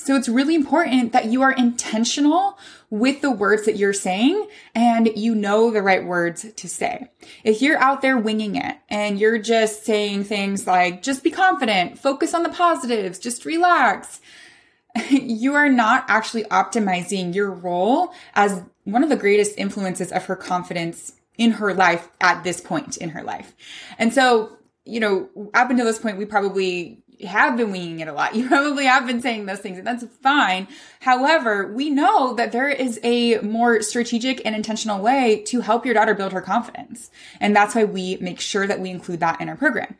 So 0.00 0.16
it's 0.16 0.30
really 0.30 0.54
important 0.54 1.12
that 1.12 1.26
you 1.26 1.42
are 1.42 1.52
intentional 1.52 2.58
with 2.88 3.20
the 3.20 3.30
words 3.30 3.66
that 3.66 3.76
you're 3.76 3.92
saying 3.92 4.48
and 4.74 5.10
you 5.14 5.34
know 5.34 5.70
the 5.70 5.82
right 5.82 6.04
words 6.04 6.46
to 6.52 6.68
say. 6.68 7.10
If 7.44 7.60
you're 7.60 7.78
out 7.78 8.00
there 8.00 8.16
winging 8.16 8.56
it 8.56 8.78
and 8.88 9.20
you're 9.20 9.38
just 9.38 9.84
saying 9.84 10.24
things 10.24 10.66
like, 10.66 11.02
just 11.02 11.22
be 11.22 11.30
confident, 11.30 11.98
focus 11.98 12.32
on 12.32 12.42
the 12.42 12.48
positives, 12.48 13.18
just 13.18 13.44
relax, 13.44 14.22
you 15.10 15.54
are 15.54 15.68
not 15.68 16.06
actually 16.08 16.44
optimizing 16.44 17.34
your 17.34 17.50
role 17.50 18.12
as 18.34 18.62
one 18.84 19.02
of 19.02 19.10
the 19.10 19.16
greatest 19.16 19.54
influences 19.58 20.12
of 20.12 20.24
her 20.24 20.36
confidence 20.36 21.12
in 21.36 21.52
her 21.52 21.74
life 21.74 22.08
at 22.22 22.42
this 22.42 22.60
point 22.60 22.96
in 22.96 23.10
her 23.10 23.22
life. 23.22 23.54
And 23.98 24.14
so, 24.14 24.56
you 24.86 24.98
know, 24.98 25.28
up 25.52 25.70
until 25.70 25.84
this 25.84 25.98
point, 25.98 26.16
we 26.16 26.24
probably 26.24 27.02
have 27.24 27.56
been 27.56 27.70
winging 27.70 28.00
it 28.00 28.08
a 28.08 28.12
lot. 28.12 28.34
You 28.40 28.48
probably 28.48 28.86
have 28.86 29.06
been 29.06 29.20
saying 29.20 29.46
those 29.46 29.60
things 29.60 29.78
and 29.78 29.86
that's 29.86 30.04
fine. 30.22 30.68
However, 31.00 31.72
we 31.72 31.90
know 31.90 32.34
that 32.34 32.52
there 32.52 32.68
is 32.68 32.98
a 33.02 33.38
more 33.38 33.82
strategic 33.82 34.44
and 34.44 34.54
intentional 34.54 35.00
way 35.00 35.42
to 35.46 35.60
help 35.60 35.84
your 35.84 35.94
daughter 35.94 36.14
build 36.14 36.32
her 36.32 36.40
confidence. 36.40 37.10
And 37.40 37.54
that's 37.54 37.74
why 37.74 37.84
we 37.84 38.16
make 38.16 38.40
sure 38.40 38.66
that 38.66 38.80
we 38.80 38.90
include 38.90 39.20
that 39.20 39.40
in 39.40 39.48
our 39.48 39.56
program. 39.56 39.96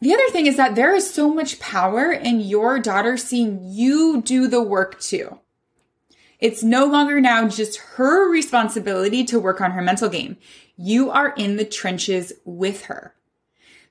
The 0.00 0.12
other 0.12 0.28
thing 0.28 0.46
is 0.46 0.56
that 0.56 0.74
there 0.74 0.94
is 0.94 1.12
so 1.12 1.32
much 1.32 1.58
power 1.58 2.12
in 2.12 2.40
your 2.40 2.78
daughter 2.78 3.16
seeing 3.16 3.60
you 3.62 4.22
do 4.22 4.48
the 4.48 4.62
work 4.62 5.00
too. 5.00 5.38
It's 6.40 6.62
no 6.62 6.84
longer 6.84 7.20
now 7.20 7.48
just 7.48 7.78
her 7.96 8.30
responsibility 8.30 9.24
to 9.24 9.40
work 9.40 9.60
on 9.62 9.70
her 9.70 9.80
mental 9.80 10.10
game. 10.10 10.36
You 10.76 11.10
are 11.10 11.32
in 11.36 11.56
the 11.56 11.64
trenches 11.64 12.34
with 12.44 12.82
her. 12.82 13.14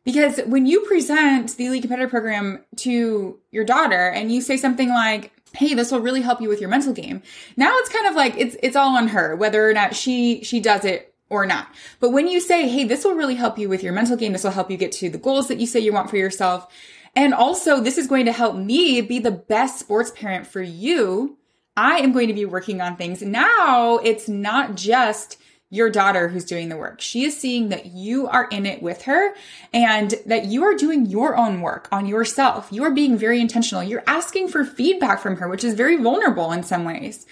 Because 0.03 0.39
when 0.45 0.65
you 0.65 0.81
present 0.81 1.55
the 1.55 1.67
Elite 1.67 1.81
Competitor 1.83 2.09
Program 2.09 2.63
to 2.77 3.39
your 3.51 3.63
daughter 3.63 4.09
and 4.09 4.31
you 4.31 4.41
say 4.41 4.57
something 4.57 4.89
like, 4.89 5.31
hey, 5.53 5.73
this 5.73 5.91
will 5.91 5.99
really 5.99 6.21
help 6.21 6.41
you 6.41 6.49
with 6.49 6.59
your 6.59 6.69
mental 6.69 6.93
game. 6.93 7.21
Now 7.55 7.75
it's 7.77 7.89
kind 7.89 8.07
of 8.07 8.15
like 8.15 8.35
it's 8.37 8.57
it's 8.61 8.75
all 8.75 8.97
on 8.97 9.09
her 9.09 9.35
whether 9.35 9.69
or 9.69 9.73
not 9.73 9.95
she 9.95 10.43
she 10.43 10.59
does 10.59 10.83
it 10.83 11.13
or 11.29 11.45
not. 11.45 11.67
But 11.99 12.11
when 12.11 12.27
you 12.27 12.39
say, 12.39 12.67
hey, 12.67 12.83
this 12.83 13.05
will 13.05 13.15
really 13.15 13.35
help 13.35 13.57
you 13.57 13.69
with 13.69 13.83
your 13.83 13.93
mental 13.93 14.17
game, 14.17 14.33
this 14.33 14.43
will 14.43 14.51
help 14.51 14.69
you 14.69 14.77
get 14.77 14.91
to 14.93 15.09
the 15.09 15.17
goals 15.17 15.47
that 15.47 15.59
you 15.59 15.67
say 15.67 15.79
you 15.79 15.93
want 15.93 16.09
for 16.09 16.17
yourself. 16.17 16.67
And 17.15 17.33
also, 17.33 17.79
this 17.79 17.97
is 17.97 18.07
going 18.07 18.25
to 18.25 18.31
help 18.31 18.55
me 18.55 19.01
be 19.01 19.19
the 19.19 19.31
best 19.31 19.79
sports 19.79 20.11
parent 20.11 20.47
for 20.47 20.61
you. 20.61 21.37
I 21.77 21.97
am 21.97 22.11
going 22.11 22.27
to 22.27 22.33
be 22.33 22.45
working 22.45 22.81
on 22.81 22.97
things. 22.97 23.21
Now 23.21 23.97
it's 23.97 24.27
not 24.27 24.75
just 24.75 25.37
your 25.73 25.89
daughter 25.89 26.27
who's 26.27 26.45
doing 26.45 26.69
the 26.69 26.77
work. 26.77 27.01
She 27.01 27.23
is 27.23 27.35
seeing 27.35 27.69
that 27.69 27.87
you 27.87 28.27
are 28.27 28.47
in 28.49 28.67
it 28.67 28.83
with 28.83 29.01
her 29.03 29.33
and 29.73 30.13
that 30.27 30.45
you 30.45 30.63
are 30.63 30.75
doing 30.75 31.07
your 31.07 31.35
own 31.35 31.61
work 31.61 31.87
on 31.91 32.05
yourself. 32.05 32.67
You 32.69 32.83
are 32.83 32.91
being 32.91 33.17
very 33.17 33.41
intentional. 33.41 33.81
You're 33.81 34.03
asking 34.05 34.49
for 34.49 34.63
feedback 34.63 35.19
from 35.19 35.37
her, 35.37 35.49
which 35.49 35.63
is 35.63 35.73
very 35.73 35.97
vulnerable 35.97 36.51
in 36.51 36.61
some 36.61 36.85
ways. 36.85 37.25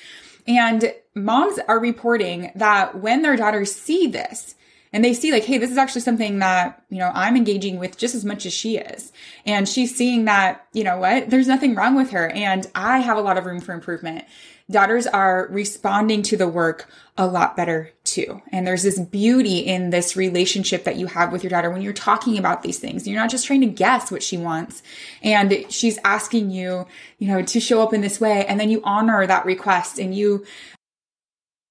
And 0.48 0.92
moms 1.14 1.60
are 1.68 1.80
reporting 1.80 2.52
that 2.56 3.00
when 3.00 3.22
their 3.22 3.36
daughters 3.36 3.72
see 3.72 4.08
this, 4.08 4.56
and 4.94 5.06
they 5.06 5.14
see 5.14 5.32
like, 5.32 5.46
hey, 5.46 5.58
this 5.58 5.72
is 5.72 5.78
actually 5.78 6.02
something 6.02 6.40
that, 6.40 6.84
you 6.90 6.98
know, 6.98 7.12
I'm 7.14 7.38
engaging 7.38 7.78
with 7.78 7.98
just 7.98 8.14
as 8.14 8.26
much 8.26 8.46
as 8.46 8.54
she 8.54 8.78
is. 8.78 9.14
And 9.46 9.70
she's 9.70 9.96
seeing 9.96 10.26
that, 10.26 10.68
you 10.74 10.84
know 10.84 10.98
what, 10.98 11.30
there's 11.30 11.48
nothing 11.48 11.76
wrong 11.76 11.96
with 11.96 12.10
her. 12.10 12.30
And 12.30 12.68
I 12.76 13.00
have 13.00 13.18
a 13.18 13.22
lot 13.22 13.38
of 13.38 13.46
room 13.46 13.62
for 13.62 13.74
improvement. 13.74 14.26
Daughters 14.72 15.06
are 15.06 15.48
responding 15.52 16.24
to 16.24 16.38
the 16.38 16.48
work 16.48 16.90
a 17.18 17.28
lot 17.28 17.56
better 17.56 17.92
too. 18.04 18.42
And 18.52 18.66
there's 18.66 18.84
this 18.84 19.00
beauty 19.00 19.60
in 19.60 19.90
this 19.90 20.16
relationship 20.16 20.86
that 20.86 20.96
you 20.96 21.08
have 21.08 21.32
with 21.32 21.44
your 21.44 21.50
daughter 21.50 21.70
when 21.70 21.82
you're 21.82 21.94
talking 21.94 22.38
about 22.38 22.64
these 22.64 22.80
things. 22.80 23.08
You're 23.08 23.20
not 23.20 23.30
just 23.30 23.46
trying 23.46 23.62
to 23.62 23.68
guess 23.68 24.12
what 24.12 24.24
she 24.24 24.38
wants. 24.38 24.82
And 25.22 25.66
she's 25.70 26.00
asking 26.04 26.52
you, 26.52 26.88
you 27.20 27.28
know, 27.28 27.42
to 27.42 27.60
show 27.60 27.82
up 27.84 27.94
in 27.94 28.02
this 28.02 28.20
way. 28.20 28.46
And 28.46 28.60
then 28.60 28.70
you 28.70 28.82
honor 28.84 29.28
that 29.28 29.46
request 29.46 30.00
and 30.00 30.16
you 30.16 30.46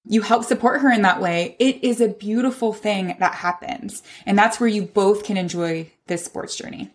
you 0.06 0.22
help 0.22 0.44
support 0.44 0.80
her 0.80 0.90
in 0.90 1.02
that 1.02 1.20
way, 1.20 1.56
it 1.58 1.84
is 1.84 2.00
a 2.00 2.08
beautiful 2.08 2.72
thing 2.72 3.16
that 3.18 3.34
happens. 3.34 4.02
And 4.24 4.36
that's 4.36 4.58
where 4.58 4.68
you 4.68 4.82
both 4.82 5.24
can 5.24 5.36
enjoy 5.36 5.90
this 6.06 6.24
sports 6.24 6.56
journey. 6.56 6.90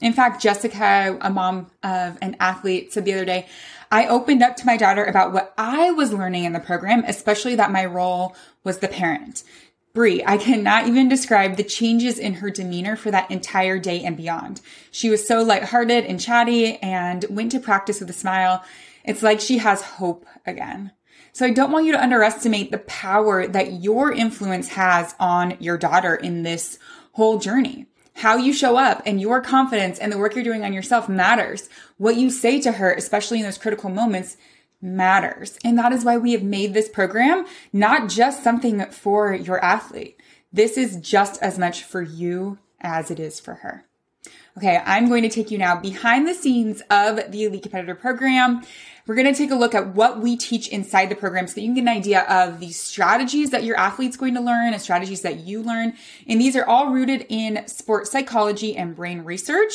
In 0.00 0.12
fact, 0.12 0.42
Jessica, 0.42 1.18
a 1.20 1.30
mom 1.30 1.70
of 1.82 2.16
an 2.22 2.36
athlete, 2.40 2.92
said 2.92 3.04
the 3.04 3.12
other 3.12 3.24
day, 3.24 3.46
I 3.90 4.06
opened 4.06 4.42
up 4.42 4.56
to 4.56 4.66
my 4.66 4.76
daughter 4.76 5.04
about 5.04 5.32
what 5.32 5.52
I 5.58 5.90
was 5.90 6.12
learning 6.12 6.44
in 6.44 6.52
the 6.52 6.60
program, 6.60 7.04
especially 7.06 7.56
that 7.56 7.72
my 7.72 7.84
role 7.84 8.34
was 8.64 8.78
the 8.78 8.88
parent. 8.88 9.42
Bre, 9.92 10.20
I 10.24 10.38
cannot 10.38 10.86
even 10.86 11.08
describe 11.08 11.56
the 11.56 11.64
changes 11.64 12.18
in 12.18 12.34
her 12.34 12.50
demeanor 12.50 12.94
for 12.94 13.10
that 13.10 13.30
entire 13.30 13.78
day 13.78 14.02
and 14.04 14.16
beyond. 14.16 14.60
She 14.92 15.10
was 15.10 15.26
so 15.26 15.42
lighthearted 15.42 16.04
and 16.04 16.20
chatty 16.20 16.76
and 16.76 17.24
went 17.28 17.50
to 17.52 17.60
practice 17.60 17.98
with 17.98 18.08
a 18.08 18.14
smile. 18.14 18.64
It's 19.04 19.22
like 19.22 19.40
she 19.40 19.58
has 19.58 19.82
hope 19.82 20.24
again. 20.46 20.92
So 21.32 21.44
I 21.44 21.50
don't 21.50 21.72
want 21.72 21.86
you 21.86 21.92
to 21.92 22.02
underestimate 22.02 22.70
the 22.70 22.78
power 22.78 23.46
that 23.48 23.82
your 23.82 24.12
influence 24.12 24.68
has 24.68 25.14
on 25.18 25.56
your 25.58 25.76
daughter 25.76 26.14
in 26.14 26.42
this 26.44 26.78
whole 27.12 27.38
journey. 27.38 27.86
How 28.20 28.36
you 28.36 28.52
show 28.52 28.76
up 28.76 29.00
and 29.06 29.18
your 29.18 29.40
confidence 29.40 29.98
and 29.98 30.12
the 30.12 30.18
work 30.18 30.34
you're 30.34 30.44
doing 30.44 30.62
on 30.62 30.74
yourself 30.74 31.08
matters. 31.08 31.70
What 31.96 32.16
you 32.16 32.28
say 32.28 32.60
to 32.60 32.72
her, 32.72 32.92
especially 32.92 33.38
in 33.38 33.44
those 33.44 33.56
critical 33.56 33.88
moments, 33.88 34.36
matters. 34.82 35.58
And 35.64 35.78
that 35.78 35.90
is 35.90 36.04
why 36.04 36.18
we 36.18 36.32
have 36.32 36.42
made 36.42 36.74
this 36.74 36.90
program 36.90 37.46
not 37.72 38.10
just 38.10 38.44
something 38.44 38.84
for 38.90 39.32
your 39.32 39.64
athlete. 39.64 40.20
This 40.52 40.76
is 40.76 40.96
just 40.96 41.40
as 41.40 41.58
much 41.58 41.82
for 41.82 42.02
you 42.02 42.58
as 42.82 43.10
it 43.10 43.18
is 43.18 43.40
for 43.40 43.54
her. 43.54 43.86
Okay, 44.58 44.82
I'm 44.84 45.08
going 45.08 45.22
to 45.22 45.30
take 45.30 45.50
you 45.50 45.56
now 45.56 45.80
behind 45.80 46.28
the 46.28 46.34
scenes 46.34 46.82
of 46.90 47.32
the 47.32 47.44
Elite 47.44 47.62
Competitor 47.62 47.94
Program. 47.94 48.62
We're 49.10 49.16
going 49.16 49.34
to 49.34 49.36
take 49.36 49.50
a 49.50 49.56
look 49.56 49.74
at 49.74 49.96
what 49.96 50.20
we 50.20 50.36
teach 50.36 50.68
inside 50.68 51.08
the 51.08 51.16
program 51.16 51.48
so 51.48 51.54
that 51.54 51.62
you 51.62 51.66
can 51.66 51.74
get 51.74 51.80
an 51.80 51.88
idea 51.88 52.22
of 52.28 52.60
the 52.60 52.70
strategies 52.70 53.50
that 53.50 53.64
your 53.64 53.76
athlete's 53.76 54.16
going 54.16 54.34
to 54.34 54.40
learn 54.40 54.72
and 54.72 54.80
strategies 54.80 55.22
that 55.22 55.40
you 55.40 55.64
learn. 55.64 55.94
And 56.28 56.40
these 56.40 56.54
are 56.54 56.64
all 56.64 56.92
rooted 56.92 57.26
in 57.28 57.66
sports 57.66 58.12
psychology 58.12 58.76
and 58.76 58.94
brain 58.94 59.22
research. 59.22 59.72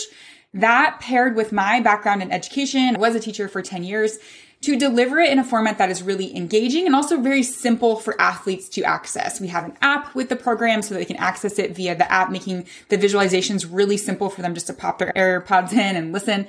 That 0.54 1.02
paired 1.02 1.36
with 1.36 1.52
my 1.52 1.82
background 1.82 2.22
in 2.22 2.32
education, 2.32 2.96
I 2.96 3.00
was 3.00 3.14
a 3.14 3.20
teacher 3.20 3.50
for 3.50 3.62
10 3.62 3.84
years, 3.84 4.20
to 4.66 4.76
deliver 4.76 5.20
it 5.20 5.32
in 5.32 5.40
a 5.40 5.44
format 5.44 5.78
that 5.78 5.90
is 5.90 6.02
really 6.04 6.36
engaging 6.36 6.86
and 6.86 6.96
also 6.96 7.22
very 7.22 7.44
simple 7.44 7.98
for 7.98 8.20
athletes 8.20 8.68
to 8.70 8.84
access. 8.84 9.40
We 9.40 9.48
have 9.48 9.66
an 9.66 9.78
app 9.82 10.16
with 10.16 10.30
the 10.30 10.36
program 10.36 10.82
so 10.82 10.94
that 10.94 11.00
they 11.00 11.06
can 11.06 11.18
access 11.18 11.60
it 11.60 11.76
via 11.76 11.96
the 11.96 12.12
app, 12.12 12.32
making 12.32 12.68
the 12.90 12.98
visualizations 12.98 13.68
really 13.70 13.98
simple 13.98 14.30
for 14.30 14.42
them 14.42 14.54
just 14.54 14.68
to 14.68 14.74
pop 14.74 15.00
their 15.00 15.14
AirPods 15.16 15.72
in 15.74 15.96
and 15.96 16.12
listen. 16.12 16.48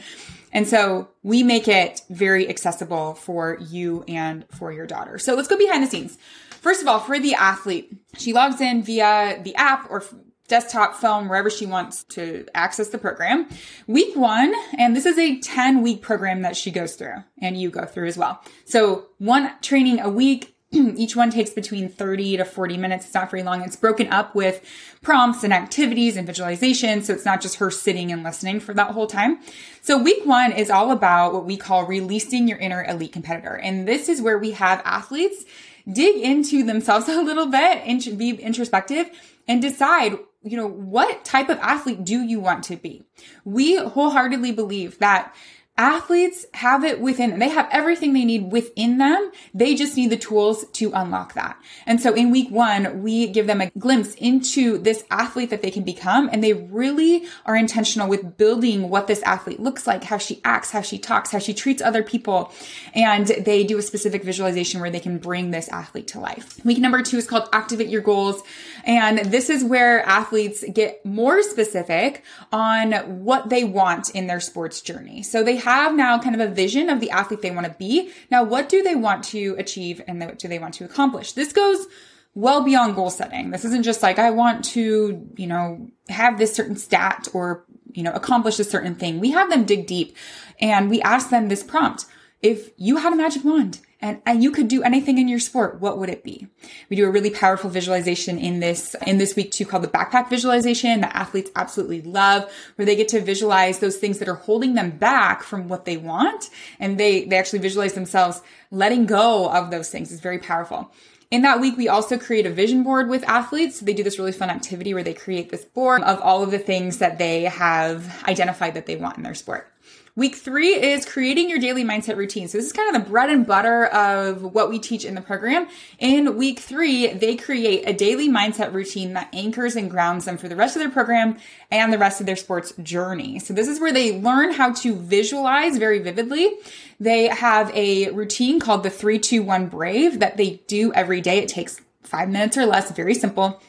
And 0.52 0.66
so 0.66 1.08
we 1.22 1.42
make 1.42 1.68
it 1.68 2.00
very 2.08 2.48
accessible 2.48 3.14
for 3.14 3.58
you 3.60 4.04
and 4.08 4.46
for 4.50 4.72
your 4.72 4.86
daughter. 4.86 5.18
So 5.18 5.34
let's 5.34 5.48
go 5.48 5.58
behind 5.58 5.82
the 5.82 5.88
scenes. 5.88 6.16
First 6.62 6.80
of 6.82 6.88
all, 6.88 6.98
for 6.98 7.18
the 7.18 7.34
athlete, 7.34 7.94
she 8.16 8.32
logs 8.32 8.60
in 8.60 8.82
via 8.82 9.42
the 9.42 9.54
app 9.56 9.90
or 9.90 10.02
desktop, 10.46 10.94
phone, 10.94 11.28
wherever 11.28 11.50
she 11.50 11.66
wants 11.66 12.04
to 12.04 12.46
access 12.54 12.88
the 12.88 12.98
program. 12.98 13.48
Week 13.86 14.16
one, 14.16 14.54
and 14.78 14.96
this 14.96 15.06
is 15.06 15.18
a 15.18 15.38
10 15.38 15.82
week 15.82 16.02
program 16.02 16.42
that 16.42 16.56
she 16.56 16.70
goes 16.70 16.94
through 16.94 17.24
and 17.40 17.60
you 17.60 17.70
go 17.70 17.84
through 17.84 18.06
as 18.06 18.16
well. 18.16 18.42
So 18.64 19.06
one 19.18 19.52
training 19.60 20.00
a 20.00 20.08
week, 20.08 20.56
Each 20.72 21.14
one 21.14 21.30
takes 21.30 21.50
between 21.50 21.88
30 21.88 22.38
to 22.38 22.44
40 22.44 22.76
minutes. 22.76 23.06
It's 23.06 23.14
not 23.14 23.30
very 23.30 23.42
long. 23.42 23.62
It's 23.62 23.76
broken 23.76 24.08
up 24.08 24.34
with 24.34 24.64
prompts 25.00 25.44
and 25.44 25.52
activities 25.52 26.16
and 26.16 26.26
visualization. 26.26 27.02
So 27.02 27.12
it's 27.12 27.24
not 27.24 27.40
just 27.40 27.56
her 27.56 27.70
sitting 27.70 28.10
and 28.10 28.22
listening 28.22 28.60
for 28.60 28.74
that 28.74 28.90
whole 28.90 29.06
time. 29.06 29.38
So 29.80 29.96
week 29.96 30.26
one 30.26 30.52
is 30.52 30.70
all 30.70 30.90
about 30.90 31.32
what 31.32 31.44
we 31.44 31.56
call 31.56 31.86
releasing 31.86 32.48
your 32.48 32.58
inner 32.58 32.84
elite 32.84 33.12
competitor. 33.12 33.56
And 33.56 33.86
this 33.86 34.08
is 34.08 34.20
where 34.20 34.38
we 34.38 34.52
have 34.52 34.82
athletes 34.84 35.44
dig 35.90 36.16
into 36.16 36.64
themselves 36.64 37.08
a 37.08 37.22
little 37.22 37.46
bit 37.46 37.82
and 37.84 38.18
be 38.18 38.30
introspective 38.30 39.08
and 39.48 39.62
decide 39.62 40.18
you 40.46 40.56
know, 40.56 40.68
what 40.68 41.24
type 41.24 41.48
of 41.48 41.58
athlete 41.58 42.04
do 42.04 42.22
you 42.22 42.40
want 42.40 42.64
to 42.64 42.76
be? 42.76 43.04
We 43.44 43.76
wholeheartedly 43.76 44.52
believe 44.52 44.98
that 44.98 45.34
athletes 45.78 46.46
have 46.54 46.84
it 46.84 47.00
within 47.00 47.38
they 47.38 47.50
have 47.50 47.68
everything 47.70 48.14
they 48.14 48.24
need 48.24 48.50
within 48.50 48.96
them. 48.96 49.30
They 49.52 49.74
just 49.74 49.96
need 49.96 50.08
the 50.08 50.16
tools 50.16 50.64
to 50.74 50.90
unlock 50.94 51.34
that. 51.34 51.60
And 51.84 52.00
so 52.00 52.14
in 52.14 52.30
week 52.30 52.50
one 52.50 53.02
we 53.02 53.26
give 53.26 53.46
them 53.46 53.60
a 53.60 53.70
glimpse 53.78 54.14
into 54.14 54.78
this 54.78 55.04
athlete 55.10 55.50
that 55.50 55.60
they 55.60 55.70
can 55.70 55.82
become 55.82 56.30
and 56.32 56.42
they 56.42 56.54
really 56.54 57.26
are 57.44 57.54
intentional 57.54 58.08
with 58.08 58.38
building 58.38 58.88
what 58.88 59.06
this 59.06 59.22
athlete 59.22 59.60
looks 59.60 59.86
like 59.86 60.04
how 60.04 60.16
she 60.16 60.40
acts 60.44 60.70
how 60.70 60.80
she 60.80 60.98
talks 60.98 61.30
how 61.30 61.38
she 61.38 61.52
treats 61.52 61.82
other 61.82 62.02
people 62.02 62.52
and 62.94 63.26
they 63.26 63.62
do 63.62 63.76
a 63.76 63.82
specific 63.82 64.24
visualization 64.24 64.80
where 64.80 64.90
they 64.90 65.00
can 65.00 65.18
bring 65.18 65.50
this 65.50 65.68
athlete 65.68 66.08
to 66.08 66.20
life. 66.20 66.64
Week 66.64 66.78
number 66.78 67.02
two 67.02 67.18
is 67.18 67.26
called 67.26 67.48
activate 67.52 67.88
your 67.88 68.02
goals 68.02 68.42
and 68.84 69.18
this 69.18 69.50
is 69.50 69.62
where 69.62 70.00
athletes 70.06 70.64
get 70.72 71.04
more 71.04 71.42
specific 71.42 72.24
on 72.50 72.92
what 73.22 73.50
they 73.50 73.62
want 73.62 74.08
in 74.10 74.26
their 74.26 74.40
sports 74.40 74.80
journey. 74.80 75.22
So 75.22 75.42
they 75.42 75.56
have 75.66 75.96
now 75.96 76.16
kind 76.16 76.40
of 76.40 76.40
a 76.40 76.54
vision 76.54 76.88
of 76.88 77.00
the 77.00 77.10
athlete 77.10 77.42
they 77.42 77.50
want 77.50 77.66
to 77.66 77.72
be. 77.72 78.12
Now, 78.30 78.44
what 78.44 78.68
do 78.68 78.84
they 78.84 78.94
want 78.94 79.24
to 79.24 79.56
achieve 79.58 80.00
and 80.06 80.20
what 80.20 80.38
do 80.38 80.46
they 80.46 80.60
want 80.60 80.74
to 80.74 80.84
accomplish? 80.84 81.32
This 81.32 81.52
goes 81.52 81.88
well 82.34 82.62
beyond 82.62 82.94
goal 82.94 83.10
setting. 83.10 83.50
This 83.50 83.64
isn't 83.64 83.82
just 83.82 84.00
like, 84.00 84.20
I 84.20 84.30
want 84.30 84.64
to, 84.76 85.28
you 85.36 85.46
know, 85.48 85.90
have 86.08 86.38
this 86.38 86.54
certain 86.54 86.76
stat 86.76 87.26
or, 87.32 87.64
you 87.92 88.04
know, 88.04 88.12
accomplish 88.12 88.60
a 88.60 88.64
certain 88.64 88.94
thing. 88.94 89.18
We 89.18 89.32
have 89.32 89.50
them 89.50 89.64
dig 89.64 89.88
deep 89.88 90.16
and 90.60 90.88
we 90.88 91.02
ask 91.02 91.30
them 91.30 91.48
this 91.48 91.64
prompt. 91.64 92.04
If 92.42 92.70
you 92.76 92.98
had 92.98 93.12
a 93.12 93.16
magic 93.16 93.42
wand 93.42 93.80
and, 94.00 94.20
and 94.26 94.42
you 94.42 94.50
could 94.50 94.68
do 94.68 94.82
anything 94.82 95.16
in 95.16 95.26
your 95.26 95.38
sport, 95.38 95.80
what 95.80 95.96
would 95.98 96.10
it 96.10 96.22
be? 96.22 96.48
We 96.90 96.96
do 96.96 97.06
a 97.06 97.10
really 97.10 97.30
powerful 97.30 97.70
visualization 97.70 98.38
in 98.38 98.60
this, 98.60 98.94
in 99.06 99.16
this 99.16 99.34
week 99.34 99.52
too 99.52 99.64
called 99.64 99.84
the 99.84 99.88
backpack 99.88 100.28
visualization 100.28 101.00
that 101.00 101.16
athletes 101.16 101.50
absolutely 101.56 102.02
love, 102.02 102.50
where 102.74 102.84
they 102.84 102.94
get 102.94 103.08
to 103.08 103.20
visualize 103.22 103.78
those 103.78 103.96
things 103.96 104.18
that 104.18 104.28
are 104.28 104.34
holding 104.34 104.74
them 104.74 104.90
back 104.90 105.42
from 105.42 105.68
what 105.68 105.86
they 105.86 105.96
want. 105.96 106.50
And 106.78 106.98
they, 106.98 107.24
they 107.24 107.36
actually 107.36 107.60
visualize 107.60 107.94
themselves 107.94 108.42
letting 108.70 109.06
go 109.06 109.50
of 109.50 109.70
those 109.70 109.88
things 109.88 110.12
is 110.12 110.20
very 110.20 110.38
powerful. 110.38 110.92
In 111.30 111.42
that 111.42 111.60
week, 111.60 111.76
we 111.76 111.88
also 111.88 112.18
create 112.18 112.46
a 112.46 112.50
vision 112.50 112.82
board 112.82 113.08
with 113.08 113.24
athletes. 113.24 113.80
So 113.80 113.86
they 113.86 113.94
do 113.94 114.04
this 114.04 114.18
really 114.18 114.32
fun 114.32 114.50
activity 114.50 114.94
where 114.94 115.02
they 115.02 115.14
create 115.14 115.50
this 115.50 115.64
board 115.64 116.02
of 116.02 116.20
all 116.20 116.42
of 116.42 116.50
the 116.50 116.58
things 116.58 116.98
that 116.98 117.18
they 117.18 117.44
have 117.44 118.24
identified 118.28 118.74
that 118.74 118.86
they 118.86 118.96
want 118.96 119.16
in 119.16 119.22
their 119.22 119.34
sport. 119.34 119.72
Week 120.16 120.34
three 120.34 120.68
is 120.68 121.04
creating 121.04 121.50
your 121.50 121.58
daily 121.58 121.84
mindset 121.84 122.16
routine. 122.16 122.48
So 122.48 122.56
this 122.56 122.68
is 122.68 122.72
kind 122.72 122.96
of 122.96 123.04
the 123.04 123.10
bread 123.10 123.28
and 123.28 123.46
butter 123.46 123.84
of 123.84 124.42
what 124.42 124.70
we 124.70 124.78
teach 124.78 125.04
in 125.04 125.14
the 125.14 125.20
program. 125.20 125.68
In 125.98 126.38
week 126.38 126.58
three, 126.58 127.08
they 127.08 127.36
create 127.36 127.86
a 127.86 127.92
daily 127.92 128.26
mindset 128.26 128.72
routine 128.72 129.12
that 129.12 129.28
anchors 129.34 129.76
and 129.76 129.90
grounds 129.90 130.24
them 130.24 130.38
for 130.38 130.48
the 130.48 130.56
rest 130.56 130.74
of 130.74 130.80
their 130.80 130.88
program 130.88 131.36
and 131.70 131.92
the 131.92 131.98
rest 131.98 132.20
of 132.20 132.24
their 132.24 132.34
sports 132.34 132.72
journey. 132.82 133.38
So 133.38 133.52
this 133.52 133.68
is 133.68 133.78
where 133.78 133.92
they 133.92 134.18
learn 134.18 134.54
how 134.54 134.72
to 134.72 134.96
visualize 134.96 135.76
very 135.76 135.98
vividly. 135.98 136.50
They 136.98 137.28
have 137.28 137.70
a 137.74 138.08
routine 138.08 138.58
called 138.58 138.84
the 138.84 138.90
three, 138.90 139.18
two, 139.18 139.42
one 139.42 139.66
brave 139.66 140.20
that 140.20 140.38
they 140.38 140.62
do 140.66 140.94
every 140.94 141.20
day. 141.20 141.40
It 141.40 141.48
takes 141.48 141.82
five 142.02 142.30
minutes 142.30 142.56
or 142.56 142.64
less, 142.64 142.90
very 142.90 143.12
simple 143.12 143.60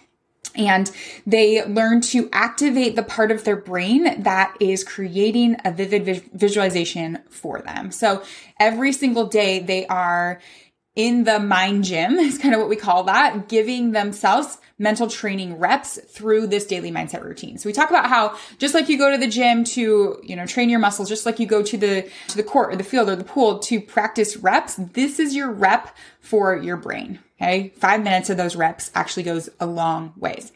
and 0.55 0.91
they 1.25 1.63
learn 1.65 2.01
to 2.01 2.29
activate 2.31 2.95
the 2.95 3.03
part 3.03 3.31
of 3.31 3.43
their 3.43 3.55
brain 3.55 4.21
that 4.23 4.55
is 4.59 4.83
creating 4.83 5.57
a 5.63 5.71
vivid 5.71 6.23
visualization 6.33 7.19
for 7.29 7.61
them. 7.61 7.91
So 7.91 8.23
every 8.59 8.91
single 8.91 9.27
day 9.27 9.59
they 9.59 9.85
are 9.87 10.39
in 10.97 11.25
the 11.25 11.39
mind 11.39 11.83
gym 11.85 12.13
is 12.19 12.37
kind 12.37 12.53
of 12.53 12.59
what 12.59 12.69
we 12.69 12.75
call 12.75 13.03
that, 13.03 13.47
giving 13.47 13.91
themselves 13.91 14.57
mental 14.79 15.07
training 15.07 15.57
reps 15.57 15.99
through 16.07 16.47
this 16.47 16.65
daily 16.65 16.91
mindset 16.91 17.23
routine. 17.23 17.57
So 17.57 17.67
we 17.69 17.73
talk 17.73 17.89
about 17.89 18.07
how 18.07 18.37
just 18.57 18.73
like 18.73 18.89
you 18.89 18.97
go 18.97 19.09
to 19.09 19.17
the 19.17 19.27
gym 19.27 19.63
to, 19.63 20.19
you 20.23 20.35
know, 20.35 20.45
train 20.45 20.69
your 20.69 20.79
muscles, 20.79 21.07
just 21.07 21.25
like 21.25 21.39
you 21.39 21.47
go 21.47 21.63
to 21.63 21.77
the 21.77 22.09
to 22.27 22.37
the 22.37 22.43
court 22.43 22.73
or 22.73 22.75
the 22.75 22.83
field 22.83 23.09
or 23.09 23.15
the 23.15 23.23
pool 23.23 23.59
to 23.59 23.79
practice 23.79 24.37
reps, 24.37 24.75
this 24.75 25.19
is 25.19 25.35
your 25.35 25.51
rep 25.51 25.95
for 26.27 26.57
your 26.57 26.75
brain. 26.75 27.19
Okay. 27.39 27.71
Five 27.77 28.03
minutes 28.03 28.29
of 28.29 28.37
those 28.37 28.55
reps 28.55 28.89
actually 28.95 29.23
goes 29.23 29.47
a 29.59 29.65
long 29.67 30.11
ways. 30.17 30.51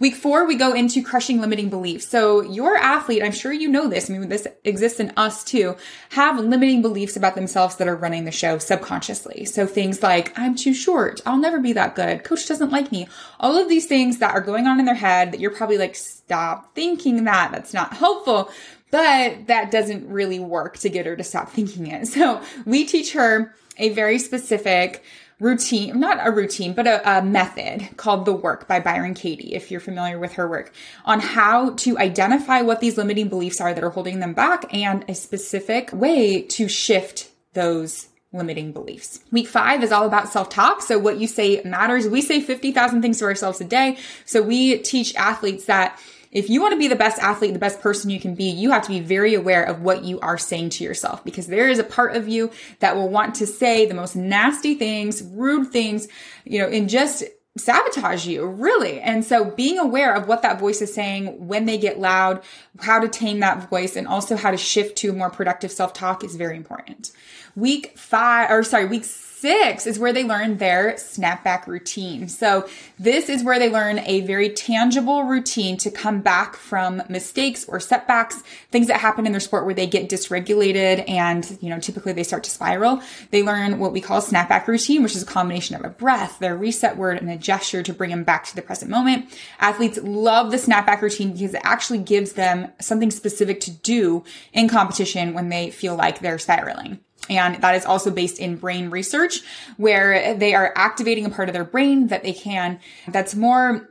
Week 0.00 0.16
four, 0.16 0.46
we 0.46 0.56
go 0.56 0.74
into 0.74 1.02
crushing 1.02 1.40
limiting 1.40 1.70
beliefs. 1.70 2.08
So 2.08 2.42
your 2.42 2.76
athlete, 2.76 3.22
I'm 3.22 3.32
sure 3.32 3.52
you 3.52 3.68
know 3.68 3.88
this. 3.88 4.10
I 4.10 4.14
mean, 4.18 4.28
this 4.28 4.48
exists 4.64 4.98
in 4.98 5.12
us 5.16 5.44
too, 5.44 5.76
have 6.10 6.38
limiting 6.40 6.82
beliefs 6.82 7.16
about 7.16 7.36
themselves 7.36 7.76
that 7.76 7.86
are 7.86 7.94
running 7.94 8.24
the 8.24 8.32
show 8.32 8.58
subconsciously. 8.58 9.44
So 9.44 9.64
things 9.64 10.02
like, 10.02 10.36
I'm 10.36 10.56
too 10.56 10.74
short. 10.74 11.20
I'll 11.24 11.38
never 11.38 11.60
be 11.60 11.72
that 11.72 11.94
good. 11.94 12.24
Coach 12.24 12.48
doesn't 12.48 12.72
like 12.72 12.90
me. 12.90 13.06
All 13.38 13.56
of 13.56 13.68
these 13.68 13.86
things 13.86 14.18
that 14.18 14.34
are 14.34 14.40
going 14.40 14.66
on 14.66 14.80
in 14.80 14.86
their 14.86 14.94
head 14.96 15.32
that 15.32 15.40
you're 15.40 15.52
probably 15.52 15.78
like, 15.78 15.94
stop 15.94 16.74
thinking 16.74 17.24
that. 17.24 17.52
That's 17.52 17.72
not 17.72 17.94
helpful 17.94 18.50
but 18.90 19.48
that 19.48 19.72
doesn't 19.72 20.08
really 20.08 20.38
work 20.38 20.78
to 20.78 20.88
get 20.88 21.04
her 21.04 21.16
to 21.16 21.24
stop 21.24 21.50
thinking 21.50 21.88
it. 21.88 22.06
So 22.06 22.40
we 22.64 22.84
teach 22.84 23.12
her 23.14 23.52
a 23.78 23.90
very 23.90 24.18
specific 24.18 25.02
routine, 25.40 25.98
not 25.98 26.26
a 26.26 26.30
routine, 26.30 26.72
but 26.72 26.86
a, 26.86 27.18
a, 27.18 27.22
method 27.22 27.96
called 27.96 28.24
The 28.24 28.32
Work 28.32 28.68
by 28.68 28.80
Byron 28.80 29.14
Katie, 29.14 29.54
if 29.54 29.70
you're 29.70 29.80
familiar 29.80 30.18
with 30.18 30.34
her 30.34 30.48
work, 30.48 30.72
on 31.04 31.20
how 31.20 31.70
to 31.70 31.98
identify 31.98 32.62
what 32.62 32.80
these 32.80 32.96
limiting 32.96 33.28
beliefs 33.28 33.60
are 33.60 33.74
that 33.74 33.84
are 33.84 33.90
holding 33.90 34.20
them 34.20 34.32
back 34.32 34.72
and 34.72 35.04
a 35.08 35.14
specific 35.14 35.90
way 35.92 36.42
to 36.42 36.68
shift 36.68 37.30
those 37.52 38.08
limiting 38.32 38.72
beliefs. 38.72 39.20
Week 39.30 39.46
five 39.46 39.82
is 39.82 39.92
all 39.92 40.06
about 40.06 40.28
self 40.28 40.48
talk. 40.48 40.82
So 40.82 40.98
what 40.98 41.18
you 41.18 41.26
say 41.26 41.62
matters. 41.64 42.08
We 42.08 42.20
say 42.20 42.40
50,000 42.40 43.00
things 43.00 43.18
to 43.18 43.24
ourselves 43.24 43.60
a 43.60 43.64
day. 43.64 43.96
So 44.24 44.42
we 44.42 44.78
teach 44.78 45.14
athletes 45.14 45.66
that 45.66 46.00
if 46.34 46.50
you 46.50 46.60
want 46.60 46.72
to 46.72 46.78
be 46.78 46.88
the 46.88 46.96
best 46.96 47.22
athlete, 47.22 47.52
the 47.52 47.58
best 47.60 47.80
person 47.80 48.10
you 48.10 48.20
can 48.20 48.34
be, 48.34 48.44
you 48.44 48.72
have 48.72 48.82
to 48.82 48.88
be 48.90 49.00
very 49.00 49.34
aware 49.34 49.62
of 49.62 49.80
what 49.80 50.04
you 50.04 50.18
are 50.20 50.36
saying 50.36 50.70
to 50.70 50.84
yourself 50.84 51.24
because 51.24 51.46
there 51.46 51.68
is 51.68 51.78
a 51.78 51.84
part 51.84 52.16
of 52.16 52.28
you 52.28 52.50
that 52.80 52.96
will 52.96 53.08
want 53.08 53.36
to 53.36 53.46
say 53.46 53.86
the 53.86 53.94
most 53.94 54.16
nasty 54.16 54.74
things, 54.74 55.22
rude 55.22 55.70
things, 55.70 56.08
you 56.44 56.58
know, 56.58 56.68
and 56.68 56.88
just 56.88 57.22
sabotage 57.56 58.26
you, 58.26 58.44
really. 58.44 59.00
And 59.00 59.24
so 59.24 59.44
being 59.44 59.78
aware 59.78 60.12
of 60.12 60.26
what 60.26 60.42
that 60.42 60.58
voice 60.58 60.82
is 60.82 60.92
saying 60.92 61.46
when 61.46 61.66
they 61.66 61.78
get 61.78 62.00
loud, 62.00 62.42
how 62.80 62.98
to 62.98 63.08
tame 63.08 63.38
that 63.40 63.70
voice, 63.70 63.94
and 63.94 64.08
also 64.08 64.36
how 64.36 64.50
to 64.50 64.56
shift 64.56 64.98
to 64.98 65.12
more 65.12 65.30
productive 65.30 65.70
self 65.70 65.92
talk 65.92 66.24
is 66.24 66.34
very 66.34 66.56
important. 66.56 67.12
Week 67.54 67.96
five, 67.96 68.50
or 68.50 68.64
sorry, 68.64 68.86
week 68.86 69.04
six 69.04 69.33
is 69.44 69.98
where 69.98 70.12
they 70.12 70.24
learn 70.24 70.58
their 70.58 70.94
snapback 70.94 71.66
routine. 71.66 72.28
So 72.28 72.68
this 72.98 73.28
is 73.28 73.44
where 73.44 73.58
they 73.58 73.70
learn 73.70 73.98
a 74.00 74.22
very 74.22 74.50
tangible 74.50 75.24
routine 75.24 75.76
to 75.78 75.90
come 75.90 76.20
back 76.20 76.56
from 76.56 77.02
mistakes 77.08 77.64
or 77.66 77.80
setbacks, 77.80 78.42
things 78.70 78.86
that 78.86 79.00
happen 79.00 79.26
in 79.26 79.32
their 79.32 79.40
sport 79.40 79.64
where 79.64 79.74
they 79.74 79.86
get 79.86 80.08
dysregulated 80.08 81.08
and, 81.08 81.58
you 81.60 81.70
know, 81.70 81.78
typically 81.78 82.12
they 82.12 82.22
start 82.22 82.44
to 82.44 82.50
spiral. 82.50 83.02
They 83.30 83.42
learn 83.42 83.78
what 83.78 83.92
we 83.92 84.00
call 84.00 84.18
a 84.18 84.22
snapback 84.22 84.66
routine, 84.66 85.02
which 85.02 85.16
is 85.16 85.22
a 85.22 85.26
combination 85.26 85.76
of 85.76 85.84
a 85.84 85.90
breath, 85.90 86.38
their 86.38 86.56
reset 86.56 86.96
word, 86.96 87.18
and 87.18 87.30
a 87.30 87.36
gesture 87.36 87.82
to 87.82 87.92
bring 87.92 88.10
them 88.10 88.24
back 88.24 88.44
to 88.46 88.56
the 88.56 88.62
present 88.62 88.90
moment. 88.90 89.26
Athletes 89.60 89.98
love 90.02 90.50
the 90.50 90.56
snapback 90.56 91.00
routine 91.00 91.32
because 91.32 91.54
it 91.54 91.62
actually 91.64 91.98
gives 91.98 92.32
them 92.32 92.72
something 92.80 93.10
specific 93.10 93.60
to 93.60 93.70
do 93.70 94.24
in 94.52 94.68
competition 94.68 95.34
when 95.34 95.48
they 95.48 95.70
feel 95.70 95.96
like 95.96 96.20
they're 96.20 96.38
spiraling. 96.38 97.00
And 97.30 97.62
that 97.62 97.74
is 97.74 97.86
also 97.86 98.10
based 98.10 98.38
in 98.38 98.56
brain 98.56 98.90
research 98.90 99.40
where 99.76 100.34
they 100.34 100.54
are 100.54 100.72
activating 100.76 101.24
a 101.24 101.30
part 101.30 101.48
of 101.48 101.54
their 101.54 101.64
brain 101.64 102.08
that 102.08 102.22
they 102.22 102.34
can, 102.34 102.80
that's 103.08 103.34
more 103.34 103.88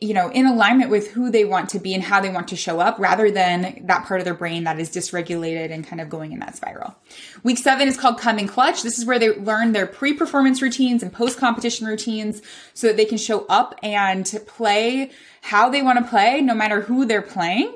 you 0.00 0.14
know, 0.14 0.30
in 0.30 0.46
alignment 0.46 0.90
with 0.90 1.10
who 1.10 1.30
they 1.30 1.44
want 1.44 1.68
to 1.70 1.78
be 1.78 1.94
and 1.94 2.02
how 2.02 2.20
they 2.20 2.30
want 2.30 2.48
to 2.48 2.56
show 2.56 2.80
up 2.80 2.98
rather 2.98 3.30
than 3.30 3.86
that 3.86 4.06
part 4.06 4.20
of 4.20 4.24
their 4.24 4.34
brain 4.34 4.64
that 4.64 4.78
is 4.78 4.88
dysregulated 4.88 5.70
and 5.70 5.86
kind 5.86 6.00
of 6.00 6.08
going 6.08 6.32
in 6.32 6.38
that 6.38 6.56
spiral. 6.56 6.94
Week 7.42 7.58
seven 7.58 7.86
is 7.86 7.98
called 7.98 8.18
Come 8.18 8.38
in 8.38 8.48
Clutch. 8.48 8.82
This 8.82 8.98
is 8.98 9.04
where 9.04 9.18
they 9.18 9.34
learn 9.34 9.72
their 9.72 9.86
pre-performance 9.86 10.62
routines 10.62 11.02
and 11.02 11.12
post-competition 11.12 11.86
routines 11.86 12.40
so 12.72 12.86
that 12.86 12.96
they 12.96 13.04
can 13.04 13.18
show 13.18 13.44
up 13.46 13.78
and 13.82 14.24
play 14.46 15.10
how 15.42 15.68
they 15.68 15.82
want 15.82 15.98
to 15.98 16.08
play 16.08 16.40
no 16.40 16.54
matter 16.54 16.80
who 16.80 17.04
they're 17.04 17.20
playing. 17.20 17.74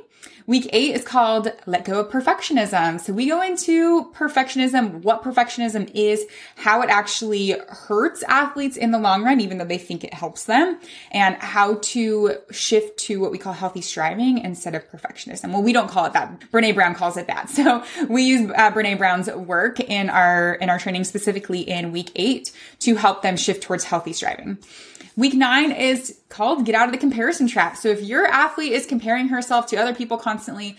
Week 0.49 0.67
eight 0.73 0.95
is 0.95 1.05
called 1.05 1.53
Let 1.67 1.85
Go 1.85 2.01
of 2.01 2.09
Perfectionism. 2.09 2.99
So 3.03 3.13
we 3.13 3.27
go 3.27 3.43
into 3.43 4.11
perfectionism, 4.15 5.03
what 5.03 5.23
perfectionism 5.23 5.91
is, 5.93 6.25
how 6.57 6.81
it 6.81 6.89
actually 6.89 7.51
hurts 7.69 8.23
athletes 8.23 8.79
in 8.79 8.91
the 8.91 8.99
long 8.99 9.23
run, 9.25 9.43
even 9.43 9.59
though 9.59 9.67
they 9.67 9.77
think 9.77 10.05
it 10.05 10.15
helps 10.15 10.45
them, 10.45 10.79
and 11.11 11.37
how 11.37 11.75
to 11.83 12.39
shift 12.51 12.99
to 13.01 13.21
what 13.21 13.31
we 13.31 13.37
call 13.37 13.53
healthy 13.53 13.83
striving 13.83 14.39
instead 14.39 14.75
of 14.75 14.91
perfectionism. 14.91 15.53
Well, 15.53 15.63
we 15.63 15.75
don't 15.75 15.91
call 15.91 16.07
it 16.07 16.15
that. 16.15 16.41
Brene 16.51 16.75
Brown 16.75 16.95
calls 16.95 17.19
it 17.19 17.27
that. 17.27 17.51
So 17.59 17.85
we 18.09 18.23
use 18.23 18.51
uh, 18.53 18.71
Brene 18.71 18.97
Brown's 18.97 19.27
work 19.27 19.81
in 19.81 20.09
our, 20.09 20.55
in 20.55 20.71
our 20.71 20.79
training 20.79 21.05
specifically 21.05 21.61
in 21.61 21.93
week 21.93 22.11
eight 22.15 22.53
to 22.79 22.95
help 22.95 23.21
them 23.21 23.37
shift 23.37 23.65
towards 23.65 23.85
healthy 23.85 24.15
striving. 24.15 24.59
Week 25.19 25.35
nine 25.35 25.73
is 25.73 26.17
called 26.29 26.65
Get 26.65 26.75
Out 26.75 26.87
of 26.87 26.93
the 26.93 26.99
Comparison 26.99 27.49
Trap. 27.49 27.77
So 27.77 27.89
if 27.89 28.03
your 28.03 28.27
athlete 28.27 28.73
is 28.73 28.87
comparing 28.87 29.29
herself 29.29 29.67
to 29.69 29.77
other 29.77 29.95
people 29.95 30.17
constantly, 30.17 30.77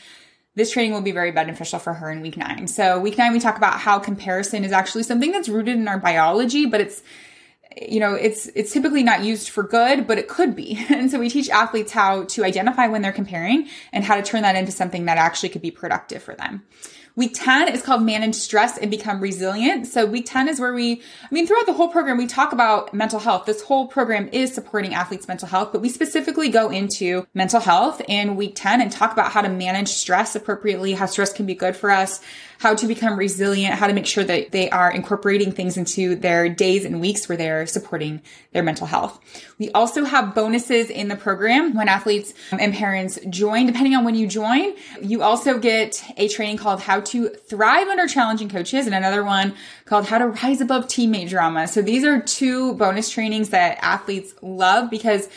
this 0.55 0.71
training 0.71 0.93
will 0.93 1.01
be 1.01 1.11
very 1.11 1.31
beneficial 1.31 1.79
for 1.79 1.93
her 1.93 2.11
in 2.11 2.21
week 2.21 2.37
nine. 2.37 2.67
So 2.67 2.99
week 2.99 3.17
nine, 3.17 3.33
we 3.33 3.39
talk 3.39 3.57
about 3.57 3.79
how 3.79 3.99
comparison 3.99 4.63
is 4.63 4.71
actually 4.71 5.03
something 5.03 5.31
that's 5.31 5.49
rooted 5.49 5.77
in 5.77 5.87
our 5.87 5.99
biology, 5.99 6.65
but 6.65 6.81
it's 6.81 7.01
you 7.79 7.99
know 7.99 8.13
it's 8.13 8.47
it's 8.55 8.73
typically 8.73 9.03
not 9.03 9.23
used 9.23 9.49
for 9.49 9.63
good 9.63 10.07
but 10.07 10.17
it 10.17 10.27
could 10.27 10.55
be 10.55 10.83
and 10.89 11.11
so 11.11 11.19
we 11.19 11.29
teach 11.29 11.49
athletes 11.49 11.91
how 11.91 12.23
to 12.23 12.43
identify 12.43 12.87
when 12.87 13.01
they're 13.01 13.11
comparing 13.11 13.67
and 13.93 14.03
how 14.03 14.15
to 14.15 14.23
turn 14.23 14.41
that 14.41 14.55
into 14.55 14.71
something 14.71 15.05
that 15.05 15.17
actually 15.17 15.49
could 15.49 15.61
be 15.61 15.71
productive 15.71 16.21
for 16.21 16.35
them 16.35 16.63
Week 17.19 17.33
10 17.33 17.67
is 17.67 17.81
called 17.81 18.01
manage 18.01 18.33
stress 18.33 18.77
and 18.77 18.89
become 18.89 19.19
resilient. 19.19 19.85
So 19.87 20.05
week 20.05 20.25
10 20.25 20.47
is 20.47 20.57
where 20.57 20.73
we, 20.73 20.93
I 20.93 21.27
mean, 21.31 21.45
throughout 21.45 21.65
the 21.65 21.73
whole 21.73 21.89
program, 21.89 22.17
we 22.17 22.27
talk 22.27 22.53
about 22.53 22.93
mental 22.93 23.19
health. 23.19 23.45
This 23.45 23.61
whole 23.61 23.87
program 23.87 24.29
is 24.31 24.53
supporting 24.53 24.93
athletes' 24.93 25.27
mental 25.27 25.49
health, 25.49 25.73
but 25.73 25.81
we 25.81 25.89
specifically 25.89 26.47
go 26.47 26.69
into 26.69 27.27
mental 27.33 27.59
health 27.59 28.01
in 28.07 28.37
week 28.37 28.53
10 28.55 28.79
and 28.79 28.89
talk 28.89 29.11
about 29.11 29.33
how 29.33 29.41
to 29.41 29.49
manage 29.49 29.89
stress 29.89 30.33
appropriately, 30.33 30.93
how 30.93 31.07
stress 31.07 31.33
can 31.33 31.45
be 31.45 31.55
good 31.55 31.75
for 31.75 31.91
us, 31.91 32.21
how 32.59 32.75
to 32.75 32.87
become 32.87 33.17
resilient, 33.17 33.73
how 33.75 33.87
to 33.87 33.93
make 33.93 34.05
sure 34.05 34.23
that 34.23 34.51
they 34.51 34.69
are 34.69 34.91
incorporating 34.91 35.49
things 35.51 35.77
into 35.77 36.13
their 36.15 36.49
days 36.49 36.83
and 36.83 36.99
weeks 36.99 37.29
where 37.29 37.37
they're 37.37 37.65
supporting 37.65 38.21
their 38.51 38.61
mental 38.61 38.85
health. 38.85 39.17
We 39.57 39.71
also 39.71 40.03
have 40.03 40.35
bonuses 40.35 40.89
in 40.89 41.07
the 41.07 41.15
program 41.15 41.73
when 41.73 41.87
athletes 41.87 42.33
and 42.51 42.73
parents 42.73 43.17
join. 43.29 43.65
Depending 43.65 43.95
on 43.95 44.03
when 44.03 44.15
you 44.15 44.27
join, 44.27 44.73
you 45.01 45.23
also 45.23 45.57
get 45.57 46.03
a 46.17 46.27
training 46.27 46.57
called 46.57 46.81
How 46.81 46.99
to 46.99 47.29
Thrive 47.29 47.87
Under 47.87 48.07
Challenging 48.07 48.49
Coaches 48.49 48.85
and 48.85 48.93
another 48.93 49.23
one 49.23 49.55
called 49.85 50.07
How 50.07 50.17
to 50.17 50.27
Rise 50.27 50.59
Above 50.59 50.87
Teammate 50.87 51.29
Drama. 51.29 51.65
So 51.65 51.81
these 51.81 52.03
are 52.03 52.19
two 52.19 52.73
bonus 52.73 53.09
trainings 53.09 53.49
that 53.51 53.77
athletes 53.81 54.33
love 54.41 54.89
because 54.89 55.29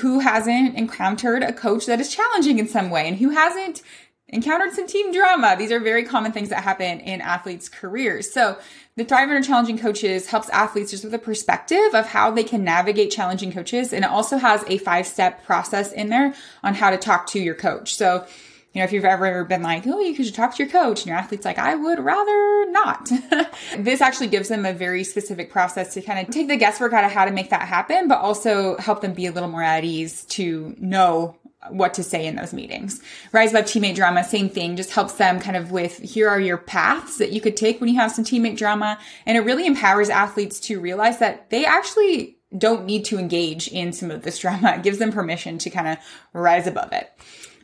who 0.00 0.18
hasn't 0.18 0.76
encountered 0.76 1.44
a 1.44 1.52
coach 1.52 1.86
that 1.86 2.00
is 2.00 2.12
challenging 2.12 2.58
in 2.58 2.66
some 2.66 2.90
way 2.90 3.06
and 3.06 3.18
who 3.18 3.30
hasn't 3.30 3.82
encountered 4.32 4.72
some 4.72 4.86
team 4.86 5.12
drama. 5.12 5.54
These 5.56 5.70
are 5.70 5.78
very 5.78 6.04
common 6.04 6.32
things 6.32 6.48
that 6.48 6.64
happen 6.64 7.00
in 7.00 7.20
athletes' 7.20 7.68
careers. 7.68 8.32
So 8.32 8.58
the 8.96 9.04
Thrive 9.04 9.28
Under 9.28 9.42
Challenging 9.42 9.78
Coaches 9.78 10.26
helps 10.26 10.48
athletes 10.48 10.90
just 10.90 11.04
with 11.04 11.14
a 11.14 11.18
perspective 11.18 11.94
of 11.94 12.06
how 12.06 12.30
they 12.30 12.44
can 12.44 12.64
navigate 12.64 13.10
challenging 13.10 13.52
coaches. 13.52 13.92
And 13.92 14.04
it 14.04 14.10
also 14.10 14.38
has 14.38 14.64
a 14.66 14.78
five 14.78 15.06
step 15.06 15.44
process 15.44 15.92
in 15.92 16.08
there 16.08 16.34
on 16.62 16.74
how 16.74 16.90
to 16.90 16.96
talk 16.96 17.26
to 17.28 17.38
your 17.38 17.54
coach. 17.54 17.94
So, 17.94 18.26
you 18.72 18.80
know, 18.80 18.84
if 18.84 18.92
you've 18.92 19.04
ever 19.04 19.44
been 19.44 19.62
like, 19.62 19.86
oh, 19.86 20.00
you 20.00 20.24
should 20.24 20.34
talk 20.34 20.56
to 20.56 20.62
your 20.62 20.72
coach, 20.72 21.00
and 21.00 21.08
your 21.08 21.16
athlete's 21.16 21.44
like, 21.44 21.58
I 21.58 21.74
would 21.74 22.00
rather 22.00 22.70
not. 22.70 23.10
this 23.76 24.00
actually 24.00 24.28
gives 24.28 24.48
them 24.48 24.64
a 24.64 24.72
very 24.72 25.04
specific 25.04 25.50
process 25.50 25.92
to 25.92 26.00
kind 26.00 26.26
of 26.26 26.32
take 26.32 26.48
the 26.48 26.56
guesswork 26.56 26.94
out 26.94 27.04
of 27.04 27.12
how 27.12 27.26
to 27.26 27.30
make 27.32 27.50
that 27.50 27.68
happen, 27.68 28.08
but 28.08 28.18
also 28.18 28.78
help 28.78 29.02
them 29.02 29.12
be 29.12 29.26
a 29.26 29.32
little 29.32 29.50
more 29.50 29.62
at 29.62 29.84
ease 29.84 30.24
to 30.26 30.74
know 30.78 31.36
what 31.70 31.94
to 31.94 32.02
say 32.02 32.26
in 32.26 32.36
those 32.36 32.52
meetings. 32.52 33.00
Rise 33.32 33.50
Above 33.50 33.66
Teammate 33.66 33.94
Drama, 33.94 34.24
same 34.24 34.48
thing, 34.48 34.76
just 34.76 34.90
helps 34.90 35.14
them 35.14 35.40
kind 35.40 35.56
of 35.56 35.70
with 35.70 35.98
here 35.98 36.28
are 36.28 36.40
your 36.40 36.58
paths 36.58 37.18
that 37.18 37.32
you 37.32 37.40
could 37.40 37.56
take 37.56 37.80
when 37.80 37.88
you 37.88 37.96
have 37.96 38.12
some 38.12 38.24
teammate 38.24 38.56
drama. 38.56 38.98
And 39.26 39.36
it 39.36 39.42
really 39.42 39.66
empowers 39.66 40.08
athletes 40.08 40.58
to 40.60 40.80
realize 40.80 41.18
that 41.18 41.50
they 41.50 41.64
actually 41.64 42.38
don't 42.56 42.84
need 42.84 43.04
to 43.06 43.18
engage 43.18 43.68
in 43.68 43.92
some 43.92 44.10
of 44.10 44.22
this 44.22 44.38
drama. 44.38 44.74
It 44.74 44.82
gives 44.82 44.98
them 44.98 45.12
permission 45.12 45.58
to 45.58 45.70
kind 45.70 45.88
of 45.88 45.98
rise 46.32 46.66
above 46.66 46.92
it. 46.92 47.10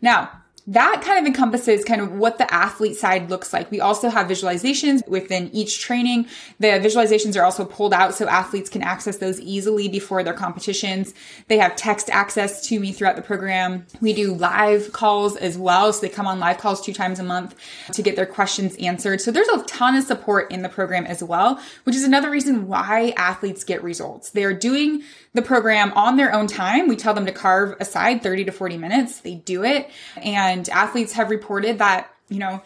Now, 0.01 0.31
that 0.69 1.01
kind 1.03 1.19
of 1.19 1.25
encompasses 1.25 1.83
kind 1.83 2.03
of 2.03 2.13
what 2.13 2.37
the 2.37 2.53
athlete 2.53 2.95
side 2.95 3.31
looks 3.31 3.55
like. 3.55 3.71
We 3.71 3.81
also 3.81 4.11
have 4.11 4.27
visualizations 4.27 5.07
within 5.09 5.49
each 5.55 5.81
training. 5.81 6.27
The 6.59 6.67
visualizations 6.67 7.41
are 7.41 7.45
also 7.45 7.65
pulled 7.65 7.95
out 7.95 8.15
so 8.15 8.29
athletes 8.29 8.69
can 8.69 8.83
access 8.83 9.17
those 9.17 9.41
easily 9.41 9.89
before 9.89 10.23
their 10.23 10.35
competitions. 10.35 11.15
They 11.47 11.57
have 11.57 11.75
text 11.75 12.11
access 12.11 12.69
to 12.69 12.79
me 12.79 12.93
throughout 12.93 13.17
the 13.17 13.23
program. 13.23 13.87
We 14.03 14.13
do 14.13 14.35
live 14.35 14.93
calls 14.93 15.37
as 15.37 15.57
well. 15.57 15.91
So 15.91 16.03
they 16.03 16.11
come 16.11 16.27
on 16.27 16.39
live 16.39 16.59
calls 16.59 16.83
two 16.83 16.93
times 16.93 17.19
a 17.19 17.25
month 17.25 17.55
to 17.93 18.03
get 18.03 18.15
their 18.15 18.27
questions 18.27 18.77
answered. 18.77 19.23
So 19.23 19.31
there's 19.31 19.49
a 19.49 19.63
ton 19.65 19.95
of 19.95 20.05
support 20.05 20.53
in 20.53 20.61
the 20.61 20.69
program 20.69 21.07
as 21.07 21.25
well, 21.25 21.59
which 21.85 21.97
is 21.97 22.05
another 22.05 22.31
reason 22.31 22.69
why 22.69 23.15
athletes 23.17 23.65
get 23.65 23.83
results. 23.83 24.31
They're 24.31 24.53
doing 24.53 25.03
the 25.39 25.47
program 25.47 25.93
on 25.93 26.17
their 26.17 26.35
own 26.35 26.49
time. 26.49 26.89
We 26.89 26.97
tell 26.97 27.15
them 27.15 27.27
to 27.27 27.33
carve 27.33 27.77
aside 27.81 28.23
30 28.23 28.47
to 28.47 28.53
40 28.53 28.77
minutes. 28.77 29.21
They 29.21 29.37
do 29.37 29.65
it. 29.65 29.89
And 30.17 30.69
athletes 30.69 31.13
have 31.13 31.31
reported 31.31 31.79
that, 31.79 32.13
you 32.29 32.41
know, 32.41 32.61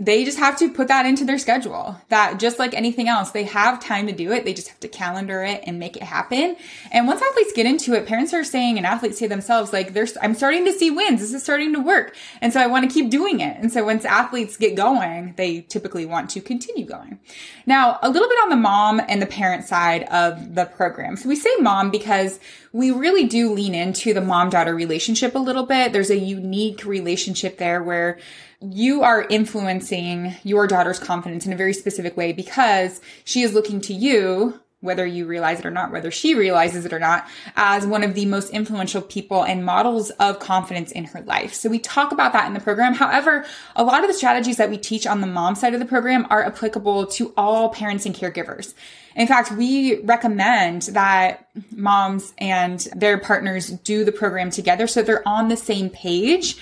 they 0.00 0.24
just 0.24 0.38
have 0.38 0.56
to 0.58 0.70
put 0.70 0.88
that 0.88 1.06
into 1.06 1.24
their 1.24 1.38
schedule. 1.38 1.96
That 2.08 2.38
just 2.38 2.58
like 2.58 2.74
anything 2.74 3.08
else, 3.08 3.30
they 3.30 3.44
have 3.44 3.82
time 3.82 4.06
to 4.06 4.12
do 4.12 4.32
it. 4.32 4.44
They 4.44 4.54
just 4.54 4.68
have 4.68 4.80
to 4.80 4.88
calendar 4.88 5.42
it 5.42 5.62
and 5.66 5.78
make 5.78 5.96
it 5.96 6.02
happen. 6.02 6.56
And 6.90 7.06
once 7.06 7.22
athletes 7.22 7.52
get 7.52 7.66
into 7.66 7.94
it, 7.94 8.06
parents 8.06 8.32
are 8.34 8.44
saying 8.44 8.76
and 8.76 8.86
athletes 8.86 9.18
say 9.18 9.26
themselves, 9.26 9.72
like, 9.72 9.92
there's, 9.92 10.16
I'm 10.22 10.34
starting 10.34 10.64
to 10.64 10.72
see 10.72 10.90
wins. 10.90 11.20
This 11.20 11.34
is 11.34 11.42
starting 11.42 11.72
to 11.74 11.80
work. 11.80 12.14
And 12.40 12.52
so 12.52 12.60
I 12.60 12.66
want 12.66 12.88
to 12.88 12.94
keep 12.94 13.10
doing 13.10 13.40
it. 13.40 13.56
And 13.58 13.72
so 13.72 13.84
once 13.84 14.04
athletes 14.04 14.56
get 14.56 14.74
going, 14.76 15.34
they 15.36 15.62
typically 15.62 16.06
want 16.06 16.30
to 16.30 16.40
continue 16.40 16.86
going. 16.86 17.18
Now, 17.66 17.98
a 18.02 18.08
little 18.08 18.28
bit 18.28 18.38
on 18.42 18.48
the 18.48 18.56
mom 18.56 19.00
and 19.08 19.20
the 19.20 19.26
parent 19.26 19.64
side 19.64 20.04
of 20.04 20.54
the 20.54 20.64
program. 20.64 21.16
So 21.16 21.28
we 21.28 21.36
say 21.36 21.50
mom 21.60 21.90
because 21.90 22.40
we 22.72 22.90
really 22.90 23.24
do 23.24 23.52
lean 23.52 23.74
into 23.74 24.14
the 24.14 24.20
mom 24.20 24.50
daughter 24.50 24.74
relationship 24.74 25.34
a 25.34 25.38
little 25.38 25.64
bit. 25.64 25.92
There's 25.92 26.10
a 26.10 26.18
unique 26.18 26.84
relationship 26.84 27.58
there 27.58 27.82
where 27.82 28.18
you 28.60 29.02
are 29.02 29.22
influencing 29.28 30.34
your 30.42 30.66
daughter's 30.66 30.98
confidence 30.98 31.46
in 31.46 31.52
a 31.52 31.56
very 31.56 31.72
specific 31.72 32.16
way 32.16 32.32
because 32.32 33.00
she 33.24 33.42
is 33.42 33.54
looking 33.54 33.80
to 33.82 33.94
you 33.94 34.60
whether 34.80 35.04
you 35.04 35.26
realize 35.26 35.58
it 35.58 35.66
or 35.66 35.72
not, 35.72 35.90
whether 35.90 36.10
she 36.10 36.36
realizes 36.36 36.84
it 36.84 36.92
or 36.92 37.00
not, 37.00 37.26
as 37.56 37.84
one 37.84 38.04
of 38.04 38.14
the 38.14 38.24
most 38.26 38.50
influential 38.50 39.02
people 39.02 39.42
and 39.42 39.64
models 39.64 40.10
of 40.10 40.38
confidence 40.38 40.92
in 40.92 41.04
her 41.04 41.20
life. 41.22 41.52
So 41.52 41.68
we 41.68 41.80
talk 41.80 42.12
about 42.12 42.32
that 42.32 42.46
in 42.46 42.54
the 42.54 42.60
program. 42.60 42.94
However, 42.94 43.44
a 43.74 43.82
lot 43.82 44.02
of 44.02 44.08
the 44.08 44.14
strategies 44.14 44.56
that 44.58 44.70
we 44.70 44.78
teach 44.78 45.04
on 45.04 45.20
the 45.20 45.26
mom 45.26 45.56
side 45.56 45.74
of 45.74 45.80
the 45.80 45.86
program 45.86 46.26
are 46.30 46.44
applicable 46.44 47.06
to 47.06 47.32
all 47.36 47.70
parents 47.70 48.06
and 48.06 48.14
caregivers. 48.14 48.74
In 49.16 49.26
fact, 49.26 49.50
we 49.50 50.00
recommend 50.02 50.82
that 50.82 51.48
moms 51.72 52.32
and 52.38 52.78
their 52.94 53.18
partners 53.18 53.70
do 53.70 54.04
the 54.04 54.12
program 54.12 54.50
together 54.50 54.86
so 54.86 55.02
they're 55.02 55.26
on 55.26 55.48
the 55.48 55.56
same 55.56 55.90
page 55.90 56.56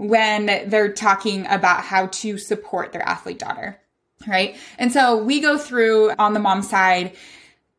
when 0.00 0.46
they're 0.70 0.90
talking 0.90 1.46
about 1.46 1.82
how 1.82 2.06
to 2.06 2.38
support 2.38 2.90
their 2.90 3.06
athlete 3.06 3.38
daughter. 3.38 3.78
Right. 4.26 4.56
And 4.78 4.90
so 4.90 5.22
we 5.22 5.40
go 5.40 5.58
through 5.58 6.12
on 6.18 6.32
the 6.32 6.40
mom 6.40 6.62
side 6.62 7.12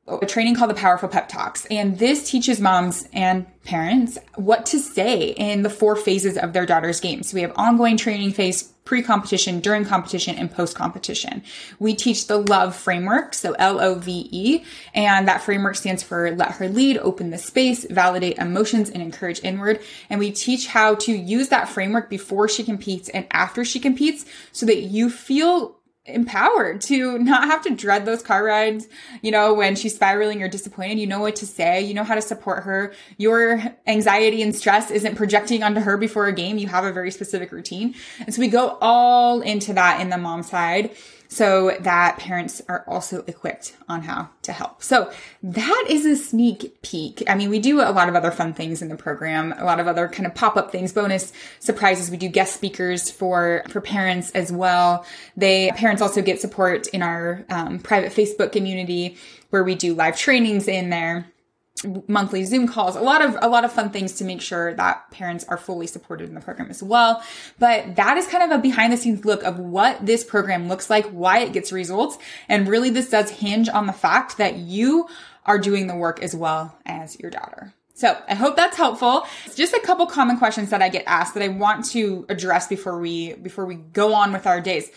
a 0.07 0.25
training 0.25 0.55
called 0.55 0.69
the 0.69 0.75
Powerful 0.75 1.09
Pep 1.09 1.29
Talks. 1.29 1.65
And 1.65 1.97
this 1.97 2.29
teaches 2.29 2.59
moms 2.59 3.07
and 3.11 3.47
parents 3.63 4.19
what 4.35 4.67
to 4.67 4.79
say 4.79 5.29
in 5.29 5.63
the 5.63 5.69
four 5.69 5.95
phases 5.95 6.37
of 6.37 6.53
their 6.53 6.65
daughter's 6.65 6.99
game. 6.99 7.23
So 7.23 7.35
we 7.35 7.41
have 7.41 7.53
ongoing 7.55 7.97
training 7.97 8.33
phase, 8.33 8.70
pre-competition, 8.91 9.61
during 9.61 9.85
competition, 9.85 10.35
and 10.35 10.51
post-competition. 10.51 11.41
We 11.79 11.95
teach 11.95 12.27
the 12.27 12.35
LOVE 12.35 12.75
framework, 12.75 13.33
so 13.33 13.53
L-O-V-E, 13.53 14.65
and 14.93 15.29
that 15.29 15.41
framework 15.41 15.77
stands 15.77 16.03
for 16.03 16.29
let 16.35 16.51
her 16.55 16.67
lead, 16.67 16.97
open 16.97 17.29
the 17.29 17.37
space, 17.37 17.85
validate 17.89 18.37
emotions, 18.37 18.89
and 18.89 19.01
encourage 19.01 19.39
inward. 19.45 19.79
And 20.09 20.19
we 20.19 20.29
teach 20.29 20.67
how 20.67 20.95
to 20.95 21.13
use 21.13 21.47
that 21.47 21.69
framework 21.69 22.09
before 22.09 22.49
she 22.49 22.65
competes 22.65 23.07
and 23.07 23.25
after 23.31 23.63
she 23.63 23.79
competes 23.79 24.25
so 24.51 24.65
that 24.65 24.81
you 24.81 25.09
feel 25.09 25.77
empowered 26.05 26.81
to 26.81 27.19
not 27.19 27.45
have 27.45 27.61
to 27.63 27.69
dread 27.69 28.05
those 28.05 28.23
car 28.23 28.43
rides. 28.43 28.87
You 29.21 29.31
know, 29.31 29.53
when 29.53 29.75
she's 29.75 29.95
spiraling 29.95 30.41
or 30.41 30.47
disappointed, 30.47 30.99
you 30.99 31.07
know 31.07 31.19
what 31.19 31.35
to 31.37 31.45
say, 31.45 31.81
you 31.81 31.93
know 31.93 32.03
how 32.03 32.15
to 32.15 32.21
support 32.21 32.63
her. 32.63 32.93
Your 33.17 33.63
anxiety 33.87 34.41
and 34.41 34.55
stress 34.55 34.89
isn't 34.89 35.15
projecting 35.15 35.63
onto 35.63 35.81
her 35.81 35.97
before 35.97 36.25
a 36.25 36.33
game. 36.33 36.57
You 36.57 36.67
have 36.67 36.85
a 36.85 36.91
very 36.91 37.11
specific 37.11 37.51
routine. 37.51 37.95
And 38.19 38.33
so 38.33 38.39
we 38.41 38.47
go 38.47 38.77
all 38.81 39.41
into 39.41 39.73
that 39.73 40.01
in 40.01 40.09
the 40.09 40.17
mom 40.17 40.43
side 40.43 40.91
so 41.31 41.77
that 41.79 42.17
parents 42.17 42.61
are 42.67 42.83
also 42.87 43.23
equipped 43.25 43.73
on 43.87 44.01
how 44.01 44.29
to 44.41 44.51
help. 44.51 44.83
So 44.83 45.09
that 45.41 45.85
is 45.89 46.05
a 46.05 46.17
sneak 46.17 46.81
peek. 46.81 47.23
I 47.25 47.35
mean, 47.35 47.49
we 47.49 47.59
do 47.59 47.79
a 47.79 47.89
lot 47.93 48.09
of 48.09 48.15
other 48.15 48.31
fun 48.31 48.53
things 48.53 48.81
in 48.81 48.89
the 48.89 48.97
program, 48.97 49.53
a 49.57 49.63
lot 49.63 49.79
of 49.79 49.87
other 49.87 50.09
kind 50.09 50.27
of 50.27 50.35
pop 50.35 50.57
up 50.57 50.73
things, 50.73 50.91
bonus 50.91 51.31
surprises. 51.61 52.11
We 52.11 52.17
do 52.17 52.27
guest 52.27 52.53
speakers 52.53 53.09
for, 53.09 53.63
for 53.69 53.79
parents 53.79 54.31
as 54.31 54.51
well. 54.51 55.05
They, 55.37 55.71
parents 55.71 56.01
also 56.01 56.21
get 56.21 56.41
support 56.41 56.87
in 56.87 57.01
our 57.01 57.45
um, 57.49 57.79
private 57.79 58.11
Facebook 58.11 58.51
community 58.51 59.15
where 59.51 59.63
we 59.63 59.75
do 59.75 59.93
live 59.93 60.17
trainings 60.17 60.67
in 60.67 60.89
there 60.89 61.31
monthly 62.07 62.43
Zoom 62.43 62.67
calls, 62.67 62.95
a 62.95 63.01
lot 63.01 63.21
of 63.21 63.37
a 63.41 63.49
lot 63.49 63.65
of 63.65 63.71
fun 63.71 63.89
things 63.89 64.13
to 64.13 64.23
make 64.23 64.41
sure 64.41 64.73
that 64.75 65.09
parents 65.11 65.45
are 65.47 65.57
fully 65.57 65.87
supported 65.87 66.29
in 66.29 66.35
the 66.35 66.41
program 66.41 66.69
as 66.69 66.83
well. 66.83 67.23
But 67.59 67.95
that 67.95 68.17
is 68.17 68.27
kind 68.27 68.43
of 68.43 68.57
a 68.57 68.61
behind 68.61 68.93
the 68.93 68.97
scenes 68.97 69.25
look 69.25 69.43
of 69.43 69.59
what 69.59 70.05
this 70.05 70.23
program 70.23 70.67
looks 70.67 70.89
like, 70.89 71.05
why 71.07 71.39
it 71.39 71.53
gets 71.53 71.71
results, 71.71 72.17
and 72.47 72.67
really 72.67 72.89
this 72.89 73.09
does 73.09 73.29
hinge 73.29 73.69
on 73.69 73.87
the 73.87 73.93
fact 73.93 74.37
that 74.37 74.57
you 74.57 75.07
are 75.45 75.57
doing 75.57 75.87
the 75.87 75.95
work 75.95 76.21
as 76.21 76.35
well 76.35 76.77
as 76.85 77.19
your 77.19 77.31
daughter. 77.31 77.73
So 77.93 78.17
I 78.27 78.35
hope 78.35 78.55
that's 78.55 78.77
helpful. 78.77 79.25
It's 79.45 79.55
just 79.55 79.73
a 79.73 79.79
couple 79.79 80.05
common 80.07 80.37
questions 80.37 80.69
that 80.71 80.81
I 80.81 80.89
get 80.89 81.03
asked 81.05 81.33
that 81.35 81.43
I 81.43 81.49
want 81.49 81.85
to 81.91 82.25
address 82.29 82.67
before 82.67 82.99
we 82.99 83.33
before 83.33 83.65
we 83.65 83.75
go 83.75 84.13
on 84.13 84.31
with 84.31 84.47
our 84.47 84.61
days. 84.61 84.89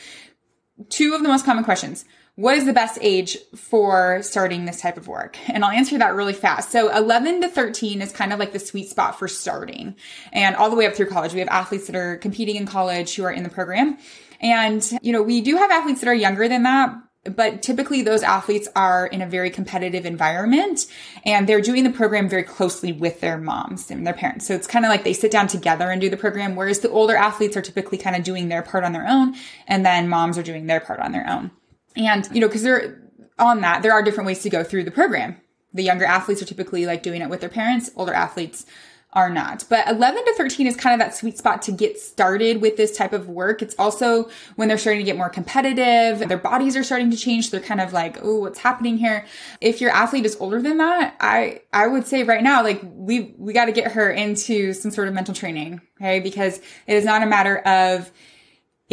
Two 0.89 1.15
of 1.15 1.23
the 1.23 1.29
most 1.29 1.45
common 1.45 1.65
questions 1.65 2.05
what 2.37 2.57
is 2.57 2.65
the 2.65 2.73
best 2.73 2.99
age 3.01 3.39
for 3.55 4.21
starting 4.23 4.65
this 4.65 4.81
type 4.81 4.97
of 4.97 5.07
work? 5.07 5.39
And 5.49 5.65
I'll 5.65 5.71
answer 5.71 5.97
that 5.99 6.15
really 6.15 6.33
fast. 6.33 6.73
So 6.73 6.95
11 6.95 7.43
to 7.43 7.49
13 7.49 8.03
is 8.03 8.13
kind 8.13 8.33
of 8.33 8.41
like 8.41 8.53
the 8.53 8.59
sweet 8.59 8.89
spot 8.89 9.19
for 9.19 9.29
starting 9.29 9.95
and 10.33 10.57
all 10.57 10.69
the 10.69 10.77
way 10.77 10.87
up 10.87 10.95
through 10.95 11.07
college. 11.07 11.33
We 11.33 11.39
have 11.39 11.49
athletes 11.49 11.87
that 11.87 11.95
are 11.95 12.17
competing 12.17 12.57
in 12.57 12.67
college 12.67 13.15
who 13.15 13.23
are 13.25 13.31
in 13.31 13.45
the 13.45 13.49
program. 13.49 13.99
And, 14.41 14.85
you 15.01 15.13
know, 15.13 15.23
we 15.23 15.43
do 15.43 15.57
have 15.57 15.71
athletes 15.71 16.01
that 16.01 16.09
are 16.09 16.15
younger 16.15 16.49
than 16.49 16.65
that, 16.65 16.97
but 17.25 17.63
typically 17.63 18.03
those 18.03 18.25
athletes 18.25 18.69
are 18.75 19.07
in 19.07 19.23
a 19.23 19.27
very 19.27 19.49
competitive 19.49 20.05
environment 20.05 20.87
and 21.25 21.49
they're 21.49 21.61
doing 21.61 21.85
the 21.85 21.91
program 21.91 22.29
very 22.29 22.43
closely 22.43 22.91
with 22.93 23.21
their 23.21 23.39
moms 23.39 23.93
and 23.93 24.05
their 24.05 24.13
parents. 24.13 24.45
So 24.45 24.55
it's 24.55 24.67
kind 24.67 24.85
of 24.85 24.89
like 24.89 25.05
they 25.05 25.13
sit 25.13 25.31
down 25.31 25.47
together 25.47 25.89
and 25.89 26.01
do 26.01 26.11
the 26.11 26.17
program, 26.17 26.57
whereas 26.57 26.81
the 26.81 26.91
older 26.91 27.15
athletes 27.15 27.57
are 27.57 27.63
typically 27.63 27.97
kind 27.97 28.17
of 28.17 28.25
doing 28.25 28.49
their 28.49 28.63
part 28.63 28.83
on 28.83 28.93
their 28.93 29.07
own 29.07 29.37
and 29.69 29.87
then 29.87 30.09
moms 30.09 30.37
are 30.37 30.43
doing 30.43 30.67
their 30.67 30.81
part 30.81 30.99
on 30.99 31.13
their 31.13 31.31
own. 31.31 31.53
And, 31.97 32.29
you 32.33 32.41
know, 32.41 32.49
cause 32.49 32.63
they're 32.63 33.03
on 33.39 33.61
that, 33.61 33.83
there 33.83 33.93
are 33.93 34.03
different 34.03 34.27
ways 34.27 34.43
to 34.43 34.51
go 34.51 34.65
through 34.65 34.85
the 34.85 34.91
program. 34.91 35.41
The 35.73 35.83
younger 35.83 36.05
athletes 36.05 36.41
are 36.43 36.47
typically 36.47 36.87
like 36.87 37.03
doing 37.03 37.21
it 37.21 37.29
with 37.29 37.41
their 37.41 37.49
parents, 37.49 37.91
older 37.97 38.13
athletes 38.13 38.67
are 39.15 39.31
not. 39.31 39.65
But 39.69 39.87
11 39.89 40.25
to 40.25 40.35
13 40.35 40.67
is 40.67 40.77
kind 40.77 41.01
of 41.01 41.05
that 41.05 41.15
sweet 41.15 41.39
spot 41.39 41.63
to 41.63 41.73
get 41.73 41.99
started 41.99 42.61
with 42.61 42.77
this 42.77 42.97
type 42.97 43.13
of 43.13 43.29
work. 43.29 43.63
It's 43.63 43.75
also 43.79 44.29
when 44.57 44.67
they're 44.67 44.79
starting 44.79 45.01
to 45.01 45.05
get 45.05 45.17
more 45.17 45.29
competitive, 45.29 46.29
their 46.29 46.39
bodies 46.39 46.77
are 46.77 46.83
starting 46.83 47.11
to 47.13 47.17
change. 47.17 47.49
So 47.49 47.57
they're 47.57 47.67
kind 47.67 47.81
of 47.81 47.93
like, 47.93 48.19
oh, 48.23 48.41
what's 48.41 48.59
happening 48.59 48.99
here? 48.99 49.25
If 49.61 49.81
your 49.81 49.91
athlete 49.91 50.27
is 50.27 50.37
older 50.41 50.61
than 50.61 50.79
that, 50.79 51.15
I, 51.21 51.63
I 51.73 51.87
would 51.87 52.07
say 52.07 52.25
right 52.25 52.43
now, 52.43 52.63
like 52.65 52.81
we, 52.83 53.35
we 53.39 53.53
got 53.53 53.67
to 53.67 53.73
get 53.73 53.93
her 53.93 54.11
into 54.11 54.73
some 54.73 54.91
sort 54.91 55.07
of 55.07 55.15
mental 55.15 55.35
training. 55.35 55.81
Okay. 56.01 56.19
Because 56.19 56.59
it 56.59 56.95
is 56.95 57.05
not 57.05 57.23
a 57.23 57.27
matter 57.27 57.59
of, 57.59 58.11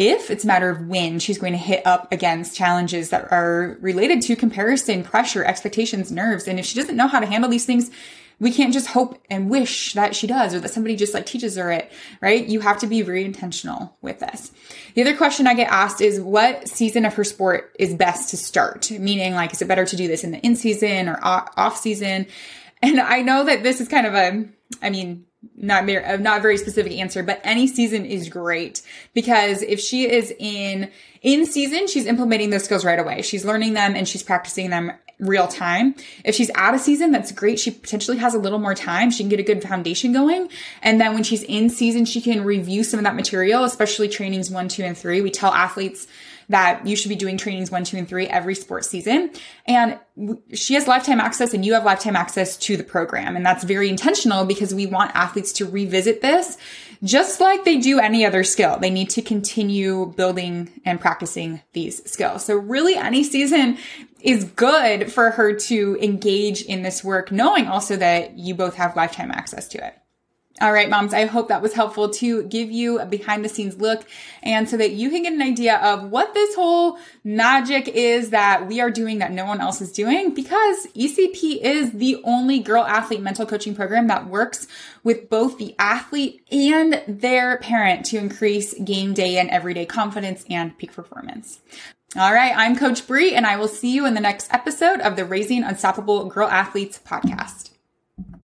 if 0.01 0.31
it's 0.31 0.43
a 0.43 0.47
matter 0.47 0.67
of 0.67 0.87
when 0.87 1.19
she's 1.19 1.37
going 1.37 1.53
to 1.53 1.59
hit 1.59 1.85
up 1.85 2.11
against 2.11 2.57
challenges 2.57 3.11
that 3.11 3.31
are 3.31 3.77
related 3.81 4.19
to 4.23 4.35
comparison, 4.35 5.03
pressure, 5.03 5.43
expectations, 5.43 6.11
nerves. 6.11 6.47
And 6.47 6.57
if 6.57 6.65
she 6.65 6.79
doesn't 6.79 6.95
know 6.97 7.07
how 7.07 7.19
to 7.19 7.27
handle 7.27 7.51
these 7.51 7.67
things, 7.67 7.91
we 8.39 8.51
can't 8.51 8.73
just 8.73 8.87
hope 8.87 9.23
and 9.29 9.47
wish 9.47 9.93
that 9.93 10.15
she 10.15 10.25
does 10.25 10.55
or 10.55 10.59
that 10.59 10.71
somebody 10.71 10.95
just 10.95 11.13
like 11.13 11.27
teaches 11.27 11.55
her 11.55 11.71
it, 11.71 11.91
right? 12.19 12.43
You 12.47 12.61
have 12.61 12.79
to 12.79 12.87
be 12.87 13.03
very 13.03 13.23
intentional 13.23 13.95
with 14.01 14.17
this. 14.17 14.51
The 14.95 15.01
other 15.01 15.15
question 15.15 15.45
I 15.45 15.53
get 15.53 15.71
asked 15.71 16.01
is 16.01 16.19
what 16.19 16.67
season 16.67 17.05
of 17.05 17.13
her 17.13 17.23
sport 17.23 17.75
is 17.77 17.93
best 17.93 18.31
to 18.31 18.37
start? 18.37 18.89
Meaning 18.89 19.35
like, 19.35 19.53
is 19.53 19.61
it 19.61 19.67
better 19.67 19.85
to 19.85 19.95
do 19.95 20.07
this 20.07 20.23
in 20.23 20.31
the 20.31 20.39
in 20.39 20.55
season 20.55 21.09
or 21.09 21.19
off 21.21 21.77
season? 21.77 22.25
And 22.81 22.99
I 22.99 23.21
know 23.21 23.43
that 23.43 23.61
this 23.61 23.79
is 23.79 23.87
kind 23.87 24.07
of 24.07 24.15
a, 24.15 24.45
I 24.81 24.89
mean, 24.89 25.27
not 25.55 25.85
very, 25.85 26.03
uh, 26.03 26.17
not 26.17 26.41
very 26.41 26.57
specific 26.57 26.93
answer, 26.93 27.23
but 27.23 27.41
any 27.43 27.67
season 27.67 28.05
is 28.05 28.29
great 28.29 28.81
because 29.13 29.61
if 29.63 29.79
she 29.79 30.09
is 30.09 30.33
in, 30.39 30.91
in 31.21 31.45
season, 31.45 31.87
she's 31.87 32.05
implementing 32.05 32.49
those 32.49 32.63
skills 32.63 32.85
right 32.85 32.99
away. 32.99 33.21
She's 33.21 33.45
learning 33.45 33.73
them 33.73 33.95
and 33.95 34.07
she's 34.07 34.23
practicing 34.23 34.69
them 34.69 34.91
real 35.21 35.47
time. 35.47 35.95
If 36.25 36.35
she's 36.35 36.49
out 36.55 36.73
of 36.73 36.81
season, 36.81 37.11
that's 37.11 37.31
great. 37.31 37.59
She 37.59 37.71
potentially 37.71 38.17
has 38.17 38.33
a 38.33 38.39
little 38.39 38.59
more 38.59 38.73
time. 38.73 39.11
She 39.11 39.23
can 39.23 39.29
get 39.29 39.39
a 39.39 39.43
good 39.43 39.61
foundation 39.61 40.11
going. 40.11 40.49
And 40.81 40.99
then 40.99 41.13
when 41.13 41.23
she's 41.23 41.43
in 41.43 41.69
season, 41.69 42.05
she 42.05 42.21
can 42.21 42.43
review 42.43 42.83
some 42.83 42.99
of 42.99 43.03
that 43.03 43.15
material, 43.15 43.63
especially 43.63 44.09
trainings 44.09 44.49
one, 44.49 44.67
two, 44.67 44.83
and 44.83 44.97
three. 44.97 45.21
We 45.21 45.29
tell 45.29 45.53
athletes 45.53 46.07
that 46.51 46.85
you 46.85 46.95
should 46.95 47.09
be 47.09 47.15
doing 47.15 47.37
trainings 47.37 47.71
one, 47.71 47.83
two, 47.83 47.97
and 47.97 48.07
three 48.07 48.27
every 48.27 48.55
sports 48.55 48.89
season. 48.89 49.31
And 49.65 49.99
she 50.53 50.75
has 50.75 50.87
lifetime 50.87 51.19
access 51.19 51.53
and 51.53 51.65
you 51.65 51.73
have 51.73 51.83
lifetime 51.83 52.15
access 52.15 52.55
to 52.57 52.77
the 52.77 52.83
program. 52.83 53.35
And 53.35 53.45
that's 53.45 53.63
very 53.63 53.89
intentional 53.89 54.45
because 54.45 54.73
we 54.73 54.85
want 54.85 55.15
athletes 55.15 55.51
to 55.53 55.65
revisit 55.65 56.21
this 56.21 56.57
just 57.03 57.41
like 57.41 57.65
they 57.65 57.79
do 57.79 57.99
any 57.99 58.25
other 58.25 58.43
skill. 58.43 58.77
They 58.77 58.91
need 58.91 59.09
to 59.11 59.21
continue 59.21 60.13
building 60.15 60.69
and 60.85 60.99
practicing 60.99 61.61
these 61.73 62.09
skills. 62.09 62.45
So 62.45 62.55
really 62.55 62.95
any 62.95 63.23
season 63.23 63.77
is 64.21 64.43
good 64.43 65.11
for 65.11 65.31
her 65.31 65.53
to 65.53 65.97
engage 65.99 66.61
in 66.61 66.83
this 66.83 67.03
work, 67.03 67.31
knowing 67.31 67.67
also 67.67 67.95
that 67.95 68.37
you 68.37 68.53
both 68.53 68.75
have 68.75 68.95
lifetime 68.95 69.31
access 69.31 69.67
to 69.69 69.85
it. 69.85 69.97
All 70.59 70.73
right, 70.73 70.89
moms, 70.89 71.13
I 71.13 71.25
hope 71.25 71.47
that 71.47 71.61
was 71.61 71.73
helpful 71.73 72.09
to 72.09 72.43
give 72.43 72.69
you 72.69 72.99
a 72.99 73.05
behind 73.05 73.43
the 73.43 73.49
scenes 73.49 73.79
look 73.79 74.05
and 74.43 74.69
so 74.69 74.77
that 74.77 74.91
you 74.91 75.09
can 75.09 75.23
get 75.23 75.33
an 75.33 75.41
idea 75.41 75.77
of 75.77 76.11
what 76.11 76.33
this 76.33 76.55
whole 76.55 76.99
magic 77.23 77.87
is 77.87 78.31
that 78.31 78.67
we 78.67 78.81
are 78.81 78.91
doing 78.91 79.19
that 79.19 79.31
no 79.31 79.45
one 79.45 79.61
else 79.61 79.81
is 79.81 79.91
doing 79.91 80.33
because 80.33 80.87
ECP 80.87 81.61
is 81.61 81.93
the 81.93 82.21
only 82.25 82.59
girl 82.59 82.83
athlete 82.83 83.21
mental 83.21 83.45
coaching 83.45 83.73
program 83.73 84.07
that 84.07 84.27
works 84.27 84.67
with 85.03 85.29
both 85.29 85.57
the 85.57 85.73
athlete 85.79 86.43
and 86.51 87.01
their 87.07 87.57
parent 87.57 88.05
to 88.07 88.17
increase 88.17 88.77
game 88.79 89.13
day 89.13 89.37
and 89.37 89.49
everyday 89.49 89.85
confidence 89.85 90.45
and 90.49 90.77
peak 90.77 90.93
performance. 90.93 91.59
All 92.17 92.33
right, 92.33 92.53
I'm 92.55 92.75
Coach 92.75 93.07
Bre, 93.07 93.33
and 93.33 93.47
I 93.47 93.55
will 93.55 93.69
see 93.69 93.95
you 93.95 94.05
in 94.05 94.15
the 94.15 94.21
next 94.21 94.53
episode 94.53 94.99
of 94.99 95.15
the 95.15 95.23
Raising 95.23 95.63
Unstoppable 95.63 96.25
Girl 96.25 96.49
Athletes 96.49 96.99
podcast. 97.03 97.70